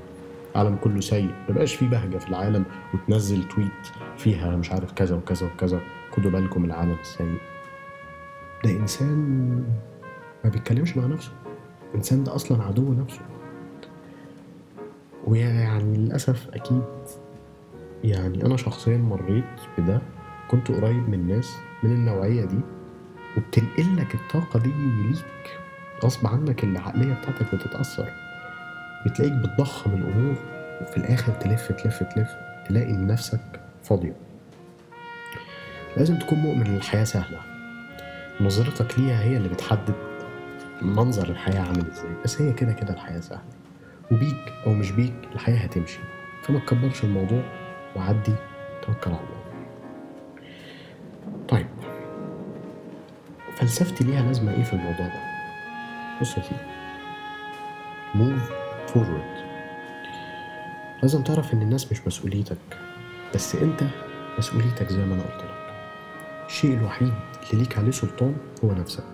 العالم 0.54 0.76
كله 0.76 1.00
سيء. 1.00 1.30
ما 1.48 1.54
بقاش 1.54 1.74
في 1.74 1.88
بهجة 1.88 2.18
في 2.18 2.28
العالم 2.28 2.64
وتنزل 2.94 3.48
تويت 3.48 3.68
فيها 4.16 4.56
مش 4.56 4.72
عارف 4.72 4.92
كذا 4.92 5.16
وكذا 5.16 5.46
وكذا. 5.46 5.80
خدوا 6.12 6.30
بالكم 6.30 6.64
العالم 6.64 6.96
السيء 7.00 7.38
ده 8.64 8.70
إنسان 8.70 9.48
ما 10.44 10.50
بيتكلمش 10.50 10.96
مع 10.96 11.06
نفسه. 11.06 11.32
الانسان 11.90 12.24
ده 12.24 12.34
أصلا 12.34 12.62
عدو 12.62 12.92
نفسه. 12.92 13.20
ويعني 15.26 15.96
للأسف 15.96 16.48
أكيد 16.54 16.82
يعني 18.04 18.46
أنا 18.46 18.56
شخصيا 18.56 18.96
مريت 18.96 19.44
بده. 19.78 20.00
كنت 20.50 20.70
قريب 20.70 21.08
من 21.08 21.28
ناس 21.28 21.56
من 21.84 21.90
النوعية 21.90 22.44
دي 22.44 22.60
وبتنقل 23.36 23.96
لك 23.96 24.14
الطاقة 24.14 24.58
دي 24.58 24.72
ليك 25.08 25.58
غصب 26.04 26.26
عنك 26.26 26.64
العقلية 26.64 27.14
بتاعتك 27.14 27.54
بتتأثر. 27.54 28.12
بتلاقيك 29.06 29.32
بتضخم 29.32 29.90
الأمور 29.90 30.34
وفي 30.82 30.96
الآخر 30.96 31.32
تلف 31.32 31.72
تلف 31.72 32.02
تلف 32.02 32.28
تلاقي 32.68 32.90
إن 32.90 33.06
نفسك 33.06 33.60
فاضية. 33.82 34.16
لازم 35.96 36.18
تكون 36.18 36.38
مؤمن 36.38 36.66
إن 36.66 36.76
الحياة 36.76 37.04
سهلة. 37.04 37.40
نظرتك 38.40 38.98
ليها 38.98 39.22
هي 39.22 39.36
اللي 39.36 39.48
بتحدد 39.48 39.94
منظر 40.82 41.28
الحياة 41.28 41.60
عامل 41.60 41.86
إزاي. 41.92 42.10
بس 42.24 42.42
هي 42.42 42.52
كده 42.52 42.72
كده 42.72 42.94
الحياة 42.94 43.20
سهلة. 43.20 43.42
وبيك 44.12 44.52
أو 44.66 44.72
مش 44.72 44.90
بيك 44.90 45.14
الحياة 45.32 45.56
هتمشي. 45.56 45.98
فما 46.42 46.58
تكبرش 46.58 47.04
الموضوع 47.04 47.42
وعدي 47.96 48.34
توكل 48.82 49.10
على 49.10 49.20
الله. 49.20 49.33
طيب. 51.48 51.66
فلسفتي 53.56 54.04
ليها 54.04 54.22
لازمة 54.22 54.54
إيه 54.54 54.62
في 54.62 54.72
الموضوع 54.72 55.06
ده؟ 55.06 55.20
بص 56.20 56.36
يا 56.38 56.42
سيدي. 56.42 56.56
موف 58.14 58.50
فورورد 58.86 59.34
لازم 61.02 61.22
تعرف 61.22 61.54
إن 61.54 61.62
الناس 61.62 61.92
مش 61.92 62.06
مسؤوليتك 62.06 62.56
بس 63.34 63.54
أنت 63.54 63.80
مسؤوليتك 64.38 64.92
زي 64.92 65.04
ما 65.04 65.14
أنا 65.14 65.22
قلت 65.22 65.44
لك. 65.44 65.74
الشيء 66.48 66.74
الوحيد 66.78 67.12
اللي 67.52 67.62
ليك 67.62 67.78
عليه 67.78 67.90
سلطان 67.90 68.36
هو 68.64 68.72
نفسك. 68.72 69.04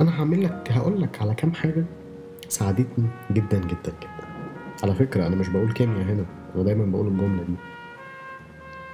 أنا 0.00 0.20
هعمل 0.20 0.44
لك 0.44 0.72
هقول 0.72 1.02
لك 1.02 1.22
على 1.22 1.34
كام 1.34 1.54
حاجة 1.54 1.84
ساعدتني 2.48 3.08
جدا 3.32 3.58
جدا 3.58 3.92
جدا. 4.00 4.28
على 4.82 4.94
فكرة 4.94 5.26
أنا 5.26 5.36
مش 5.36 5.48
بقول 5.48 5.72
كيمياء 5.72 6.02
هنا 6.02 6.24
أنا 6.54 6.62
دايما 6.64 6.84
بقول 6.84 7.06
الجملة 7.08 7.42
دي. 7.42 7.54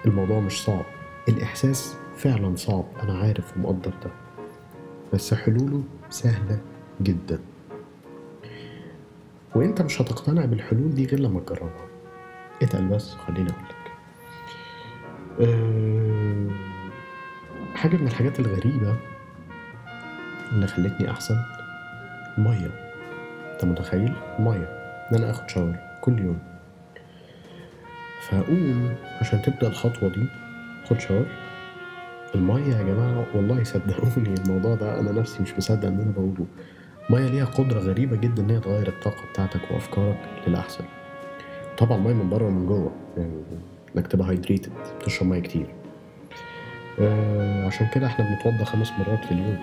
الموضوع 0.06 0.40
مش 0.40 0.62
صعب. 0.64 0.84
الإحساس 1.28 1.96
فعلا 2.16 2.56
صعب 2.56 2.84
أنا 3.02 3.18
عارف 3.18 3.56
ومقدر 3.56 3.90
ده 4.04 4.10
بس 5.12 5.34
حلوله 5.34 5.82
سهلة 6.10 6.58
جدا. 7.02 7.38
وأنت 9.54 9.82
مش 9.82 10.02
هتقتنع 10.02 10.44
بالحلول 10.44 10.94
دي 10.94 11.06
غير 11.06 11.20
لما 11.20 11.40
تجربها. 11.40 11.86
اتقل 12.62 12.84
بس 12.88 13.14
خليني 13.14 13.50
أقول 13.50 13.62
لك. 13.64 13.92
أه... 15.40 16.48
حاجة 17.76 17.96
من 17.96 18.06
الحاجات 18.06 18.40
الغريبة 18.40 18.96
اللي 20.52 20.66
خلتني 20.66 21.10
أحسن 21.10 21.36
الميه 22.38 22.70
أنت 23.52 23.64
متخيل؟ 23.64 24.12
مية. 24.38 24.68
إن 25.12 25.16
أنا 25.16 25.30
آخد 25.30 25.48
شاور 25.50 25.76
كل 26.00 26.18
يوم. 26.18 26.38
فاقوم 28.20 28.94
عشان 29.20 29.42
تبدأ 29.42 29.66
الخطوة 29.68 30.08
دي 30.08 30.26
خد 30.90 31.00
شاور 31.00 31.26
المية 32.34 32.76
يا 32.76 32.82
جماعة. 32.82 33.26
والله 33.34 33.64
صدقوني 33.64 34.34
الموضوع 34.34 34.74
ده 34.74 35.00
أنا 35.00 35.12
نفسي 35.12 35.42
مش 35.42 35.54
مصدق 35.56 35.88
إن 35.88 36.00
أنا 36.00 36.10
بقوله. 36.10 36.46
مية 37.10 37.28
ليها 37.30 37.44
قدرة 37.44 37.78
غريبة 37.80 38.16
جدا 38.16 38.42
إن 38.42 38.50
هي 38.50 38.60
تغير 38.60 38.88
الطاقة 38.88 39.22
بتاعتك 39.32 39.60
وأفكارك 39.70 40.18
للأحسن. 40.46 40.84
طبعا 41.78 41.98
مية 41.98 42.12
من 42.14 42.30
بره 42.30 42.44
ومن 42.46 42.66
جوه 42.66 42.92
يعني 43.16 43.42
إنك 43.96 44.06
تبقى 44.06 44.28
هايدريتد 44.28 44.72
تشرب 45.04 45.28
مية 45.28 45.40
كتير. 45.40 45.66
آه 47.00 47.66
عشان 47.66 47.86
كده 47.94 48.06
إحنا 48.06 48.24
بنتوضى 48.30 48.64
خمس 48.64 48.92
مرات 48.92 49.24
في 49.24 49.32
اليوم. 49.32 49.58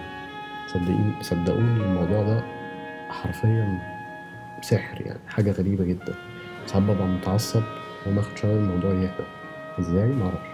صدقيني 0.68 1.14
صدقوني 1.22 1.84
الموضوع 1.84 2.24
ده 2.24 2.44
حرفيا 3.10 3.80
سحر 4.62 5.02
يعني 5.02 5.20
حاجة 5.28 5.52
غريبة 5.52 5.86
جدا. 5.86 6.14
ساعات 6.66 6.84
ببقى 6.84 7.08
متعصب 7.08 7.64
وما 8.08 8.20
اخد 8.20 8.38
شوية 8.38 8.56
الموضوع 8.56 8.92
يهدى. 8.92 9.26
إزاي؟ 9.80 10.08
معرفش. 10.08 10.51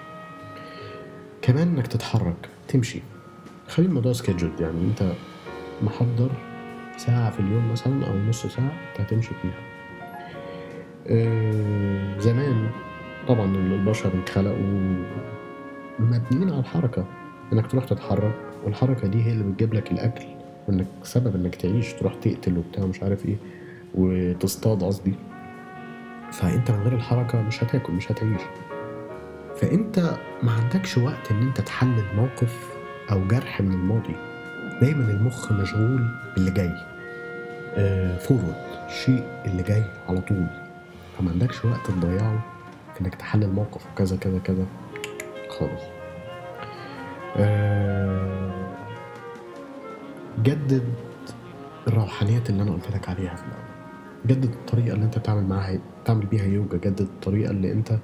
كمان 1.48 1.68
إنك 1.68 1.88
تتحرك 1.88 2.50
تمشي. 2.68 3.02
خلي 3.68 3.86
الموضوع 3.86 4.14
سكيدجولد 4.14 4.60
يعني 4.62 4.82
أنت 4.82 5.12
محضر 5.84 6.30
ساعة 6.98 7.32
في 7.32 7.40
اليوم 7.40 7.72
مثلا 7.72 8.08
أو 8.08 8.18
نص 8.30 8.46
ساعة 8.46 8.72
أنت 8.92 9.02
هتمشي 9.02 9.30
فيها. 9.42 9.62
آه 11.08 12.20
زمان 12.20 12.70
طبعا 13.28 13.56
البشر 13.56 14.12
اتخلقوا 14.24 14.96
مبنيين 16.00 16.50
على 16.50 16.60
الحركة 16.60 17.06
إنك 17.54 17.68
تروح 17.72 17.86
تتحرك 17.86 18.36
والحركة 18.66 19.08
دي 19.08 19.24
هي 19.24 19.32
اللي 19.32 19.44
بتجيب 19.44 19.74
لك 19.74 19.92
الأكل 19.92 20.26
وإنك 20.68 20.88
سبب 21.04 21.36
إنك 21.36 21.56
تعيش 21.56 21.94
تروح 21.94 22.14
تقتل 22.16 22.58
وبتاع 22.58 22.86
مش 22.86 23.04
عارف 23.04 23.26
إيه 23.26 23.36
وتصطاد 23.96 24.84
قصدي. 24.84 25.14
فأنت 26.32 26.72
من 26.72 26.80
غير 26.80 26.94
الحركة 26.94 27.42
مش 27.42 27.64
هتاكل 27.64 27.94
مش 27.94 28.12
هتعيش. 28.12 28.42
فأنت 29.62 30.00
ما 30.44 30.52
عندكش 30.52 30.98
وقت 30.98 31.32
إن 31.32 31.42
أنت 31.42 31.62
تحلل 31.62 32.06
موقف 32.16 32.70
أو 33.12 33.28
جرح 33.28 33.62
من 33.62 33.72
الماضي. 33.72 34.16
دايما 34.82 35.12
المخ 35.12 35.52
مشغول 35.52 36.08
باللي 36.36 36.52
جاي. 36.52 36.74
فورورد 38.20 38.56
الشيء 38.88 39.24
اللي 39.46 39.64
جاي 39.64 39.84
على 40.10 40.22
طول. 40.22 40.48
فما 41.18 41.32
عندكش 41.32 41.66
وقت 41.66 41.88
تضيعه 41.92 42.46
في 42.94 43.02
إنك 43.02 43.16
تحلل 43.16 43.50
موقف 43.50 43.82
وكذا 43.94 44.18
كذا 44.18 44.40
كذا. 44.40 44.66
خالص. 45.50 45.82
آه، 47.38 48.52
جدد 50.44 50.84
الروحانيات 51.88 52.50
اللي 52.50 52.64
أنا 52.64 52.72
قلت 52.72 52.92
لك 52.92 53.10
عليها 53.10 53.36
في 53.36 53.44
الأول. 53.44 53.68
جدد 54.28 54.54
الطريقة 54.54 54.94
اللي 54.94 55.06
أنت 55.06 55.18
بتعمل 55.18 55.44
معاها 55.44 55.80
بتعمل 56.04 56.26
بيها 56.26 56.46
يوجا. 56.46 56.78
جدد 56.78 57.02
الطريقة 57.02 57.52
اللي 57.52 57.72
أنت 57.72 57.98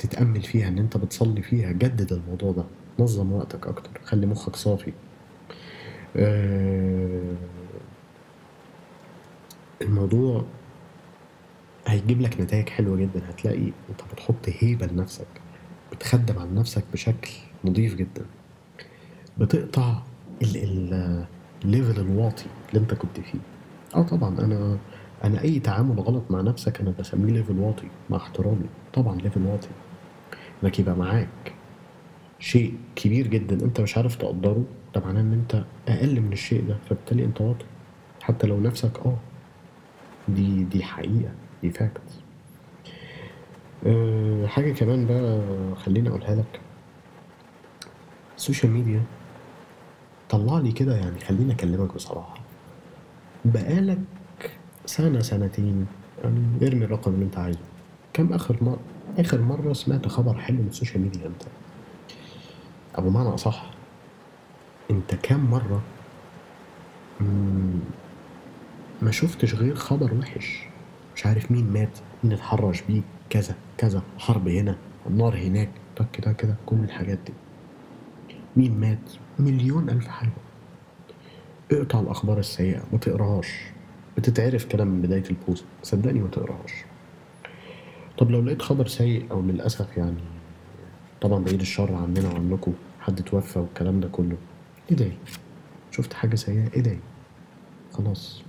بتتأمل 0.00 0.42
فيها 0.42 0.68
إن 0.68 0.78
أنت 0.78 0.96
بتصلي 0.96 1.42
فيها 1.42 1.72
جدد 1.72 2.12
الموضوع 2.12 2.52
ده. 2.52 2.64
نظم 2.98 3.32
وقتك 3.32 3.66
أكتر 3.66 3.90
خلي 4.04 4.26
مخك 4.26 4.56
صافي. 4.56 4.92
آه، 6.16 7.34
الموضوع 9.82 10.44
هيجيب 11.86 12.20
لك 12.20 12.40
نتائج 12.40 12.68
حلوة 12.68 12.96
جدا. 12.96 13.22
هتلاقي 13.30 13.64
أنت 13.90 14.00
بتحط 14.12 14.48
هيبة 14.48 14.86
لنفسك 14.86 15.26
بتخدم 15.92 16.38
على 16.38 16.50
نفسك 16.50 16.84
بشكل 16.92 17.30
نظيف 17.64 17.94
جدا. 17.94 18.24
بتقطع 19.38 20.02
ال- 20.42 20.56
ال- 20.56 21.26
ال 21.64 21.70
level 21.70 22.00
الواطي 22.00 22.44
اللي 22.68 22.80
أنت 22.80 22.94
كنت 22.94 23.20
فيه. 23.20 23.38
آه 23.94 24.02
طبعا 24.02 24.38
أنا 24.38 24.78
أنا 25.24 25.42
أي 25.42 25.60
تعامل 25.60 26.00
غلط 26.00 26.22
مع 26.30 26.40
نفسك 26.40 26.80
أنا 26.80 26.94
بسميه 26.98 27.32
level 27.32 27.58
واطي 27.58 27.88
مع 28.10 28.16
احترامي. 28.16 28.66
طبعا 28.94 29.16
level 29.20 29.42
واطي. 29.46 29.68
انك 30.64 30.78
يبقى 30.78 30.96
معاك. 30.96 31.52
شيء 32.38 32.74
كبير 32.96 33.26
جدا 33.26 33.64
أنت 33.64 33.80
مش 33.80 33.96
عارف 33.96 34.16
تقدره 34.16 34.64
ده 34.94 35.00
معناه 35.00 35.20
إن 35.20 35.32
أنت 35.32 35.64
أقل 35.88 36.20
من 36.20 36.32
الشيء 36.32 36.66
ده 36.68 36.76
فبالتالي 36.90 37.24
أنت 37.24 37.40
واطي. 37.40 37.64
حتى 38.22 38.46
لو 38.46 38.60
نفسك 38.60 38.98
آه 39.06 39.16
دي 40.28 40.64
دي 40.64 40.82
حقيقة 40.84 41.30
دي 41.62 41.70
fact 41.70 42.00
أه 43.86 44.46
حاجة 44.46 44.72
كمان 44.72 45.06
بقى 45.06 45.40
خليني 45.76 46.08
أقولها 46.08 46.34
لك. 46.34 46.60
ال 48.36 48.41
social 48.41 48.72
media 48.72 49.02
طلع 50.30 50.58
لي 50.58 50.72
كده 50.72 50.96
يعني 50.96 51.20
خليني 51.20 51.52
أكلمك 51.52 51.94
بصراحة. 51.94 52.34
بقالك 53.44 53.98
سنة 54.86 55.20
سنتين 55.22 55.86
يعني 56.24 56.66
ارمي 56.66 56.84
الرقم 56.84 57.14
اللي 57.14 57.24
أنت 57.24 57.38
عايزه. 57.38 57.58
كم 58.12 58.32
آخر 58.32 58.56
مرة 58.64 58.80
آخر 59.18 59.40
مرة 59.40 59.72
سمعت 59.72 60.08
خبر 60.08 60.38
حلو 60.38 60.56
من 60.56 60.66
ال 60.68 60.73
social 60.73 61.02
media 61.02 61.26
أنت 61.26 61.42
أو 62.98 63.02
بمعنى 63.02 63.28
أصح 63.28 63.70
أنت 64.90 65.14
كم 65.14 65.50
مرة 65.50 65.82
ما 69.02 69.10
شفتش 69.10 69.54
غير 69.54 69.74
خبر 69.74 70.14
وحش؟ 70.14 70.62
مش 71.16 71.26
عارف 71.26 71.50
مين 71.52 71.72
مات 71.72 71.98
مين 72.24 72.32
اتحرش 72.32 72.82
بيه 72.82 73.02
كذا 73.30 73.54
كذا 73.78 74.02
حرب 74.18 74.48
هنا 74.48 74.76
النار 75.06 75.36
هناك 75.36 75.68
تك 75.96 76.10
كده 76.12 76.32
كده 76.32 76.54
كل 76.66 76.76
الحاجات 76.76 77.18
دي. 77.26 77.32
مين 78.56 78.80
مات؟ 78.80 79.12
مليون 79.38 79.90
ألف 79.90 80.06
حاجة 80.06 80.30
اقطع 81.72 82.00
الأخبار 82.00 82.38
السيئة 82.38 82.82
ما 82.92 82.98
تقراهاش. 82.98 83.48
بتتعرف 84.18 84.64
كلام 84.64 84.88
من 84.88 85.02
بداية 85.02 85.24
البوست. 85.30 85.64
صدقني 85.82 86.20
ما 86.20 86.28
تقراهاش. 86.28 86.72
طب 88.20 88.30
لو 88.30 88.40
لقيت 88.42 88.62
خبر 88.62 88.86
سيء 88.86 89.26
أو 89.30 89.42
للأسف 89.42 89.96
يعني 89.96 90.20
طبعا 91.20 91.44
بعيد 91.44 91.60
الشر 91.60 91.94
عننا 91.94 92.28
وعنكم 92.28 92.72
حد 93.00 93.22
توفى 93.22 93.58
والكلام 93.58 94.00
ده 94.00 94.08
كله 94.08 94.36
ادعي 94.90 95.12
شفت 95.90 96.12
حاجة 96.12 96.34
سيئة؟ 96.34 96.66
ادعي 96.78 96.98
خلاص. 97.92 98.42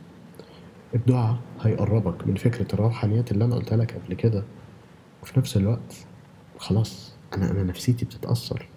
الدعاء 0.95 1.38
هيقربك 1.61 2.28
من 2.28 2.36
فكرة 2.36 2.74
الروحانيات 2.74 3.32
اللي 3.32 3.45
أنا 3.45 3.55
قلتها 3.55 3.78
لك 3.78 3.93
قبل 3.93 4.13
كده. 4.13 4.43
وفي 5.24 5.39
نفس 5.39 5.57
الوقت 5.57 6.05
خلاص 6.57 7.13
أنا 7.34 7.51
أنا 7.51 7.63
نفسيتي 7.63 8.05
بتتأثر. 8.05 8.67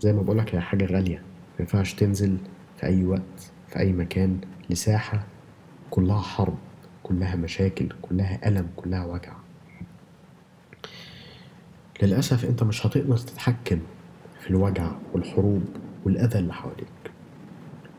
زي 0.00 0.12
ما 0.12 0.22
بقولك 0.22 0.54
هي 0.54 0.60
حاجة 0.60 0.84
غالية. 0.84 1.16
ما 1.18 1.60
ينفعش 1.60 1.94
تنزل 1.94 2.36
في 2.76 2.86
أي 2.86 3.04
وقت 3.04 3.52
في 3.68 3.78
أي 3.78 3.92
مكان 3.92 4.40
لساحة 4.70 5.26
كلها 5.90 6.20
حرب 6.20 6.58
كلها 7.02 7.36
مشاكل 7.36 7.88
كلها 8.02 8.48
ألم 8.48 8.68
كلها 8.76 9.04
وجع. 9.06 9.43
للأسف 12.02 12.44
أنت 12.44 12.62
مش 12.62 12.86
هتقدر 12.86 13.16
تتحكم 13.16 13.80
في 14.40 14.50
الوجع 14.50 14.90
والحروب 15.12 15.64
والأذى 16.04 16.38
اللي 16.38 16.52
حواليك. 16.54 16.86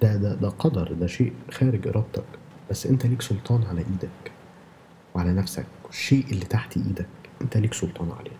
ده 0.01 0.15
ده 0.15 0.35
ده 0.35 0.49
قدر 0.49 0.93
ده 0.93 1.07
شيء 1.07 1.33
خارج 1.51 1.87
إرادتك. 1.87 2.23
بس 2.69 2.87
أنت 2.87 3.05
ليك 3.05 3.21
سلطان 3.21 3.63
على 3.63 3.79
إيدك 3.79 4.31
وعلى 5.15 5.33
نفسك. 5.33 5.65
والشيء 5.85 6.25
اللي 6.31 6.45
تحت 6.45 6.77
إيدك 6.77 7.07
أنت 7.41 7.57
ليك 7.57 7.73
سلطان 7.73 8.11
عليه. 8.19 8.37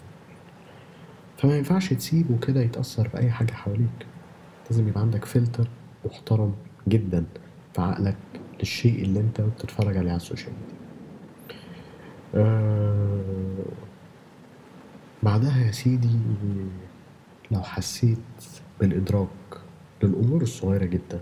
فما 1.37 1.57
ينفعش 1.57 1.93
تسيبه 1.93 2.37
كده 2.47 2.61
يتأثر 2.61 3.07
بأي 3.07 3.31
حاجة 3.31 3.51
حواليك. 3.53 4.05
لازم 4.69 4.87
يبقى 4.87 5.01
عندك 5.01 5.25
فلتر 5.25 5.67
محترم 6.05 6.55
جدا 6.87 7.25
في 7.73 7.81
عقلك 7.81 8.17
للشيء 8.59 9.01
اللي 9.01 9.19
أنت 9.19 9.41
بتتفرج 9.41 9.97
عليه 9.97 10.09
على 10.09 10.17
ال 10.17 10.22
social 10.22 10.53
media. 10.53 10.75
آه 12.35 12.84
بعدها 15.25 15.65
يا 15.65 15.71
سيدي 15.71 16.19
لو 17.51 17.61
حسيت 17.61 18.17
بالإدراك 18.79 19.29
للأمور 20.03 20.41
الصغيرة 20.41 20.85
جدا 20.85 21.19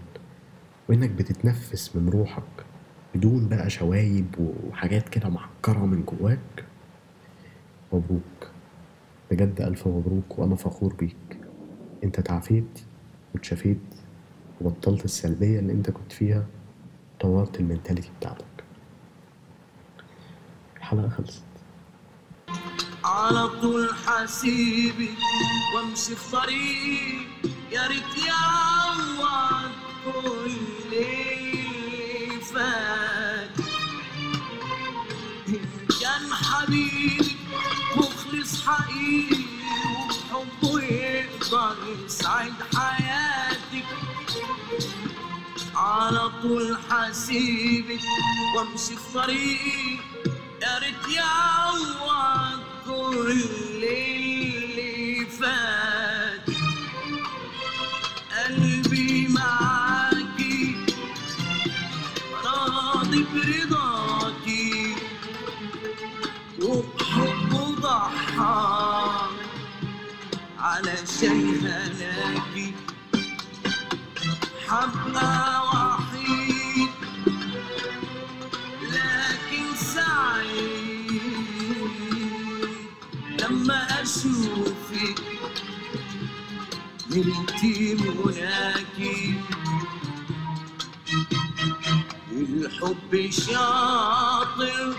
وإنك 0.89 1.10
بتتنفس 1.10 1.95
من 1.95 2.10
روحك 2.10 2.66
بدون 3.16 3.47
بقى 3.47 3.70
شوايب 3.70 4.36
وحاجات 4.39 5.10
كده 5.10 5.30
معكرة 5.30 5.86
من 5.86 6.06
جواك 6.06 6.66
مبروك. 7.93 8.51
بجد 9.32 9.62
ألف 9.62 9.88
مبروك 9.88 10.39
وأنا 10.39 10.56
فخور 10.56 10.93
بيك. 10.93 11.38
أنت 12.04 12.20
تعافيت 12.20 12.80
واتشافيت 13.34 13.78
وبطلت 14.62 15.06
السلبية 15.06 15.60
اللي 15.60 15.74
أنت 15.74 15.89
كنت 15.91 16.12
فيها 16.12 16.45
طورت 17.20 17.60
ال 17.59 17.64
mentality 17.64 18.09
بتاعتك. 18.20 18.64
الحلقة 20.78 21.10
خلصت. 21.10 21.43
على 23.14 23.47
طول 23.61 23.89
حسيبي 24.07 25.09
وامشي 25.76 26.16
في 26.16 26.32
طريقي 26.32 27.26
يا 27.72 27.88
ريت 27.88 28.18
يعوض 28.28 29.72
كل 30.05 30.51
اللي 30.91 32.41
فات. 32.53 33.49
كان 36.01 36.34
حبيبي 36.34 37.36
مخلص 37.95 38.68
حقيقي 38.68 39.43
وبحبه 40.32 40.82
يقدر 40.82 41.76
يسعد 42.05 42.53
حياتك 42.76 43.86
على 45.76 46.32
طول 46.41 46.78
حسيبك 46.89 48.01
وامشي 48.57 48.95
في 48.95 49.14
طريقي 49.14 49.97
يا 50.61 50.80
ريت 50.80 51.07
يعوض 51.16 52.53
كل 53.12 53.84
اللي 53.84 55.26
فات 55.26 56.49
نلتي 87.24 87.95
مناكي 87.95 89.39
الحب 92.32 93.30
شاطر 93.32 94.95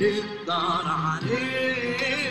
نقدر 0.01 0.89
عليه 0.89 2.22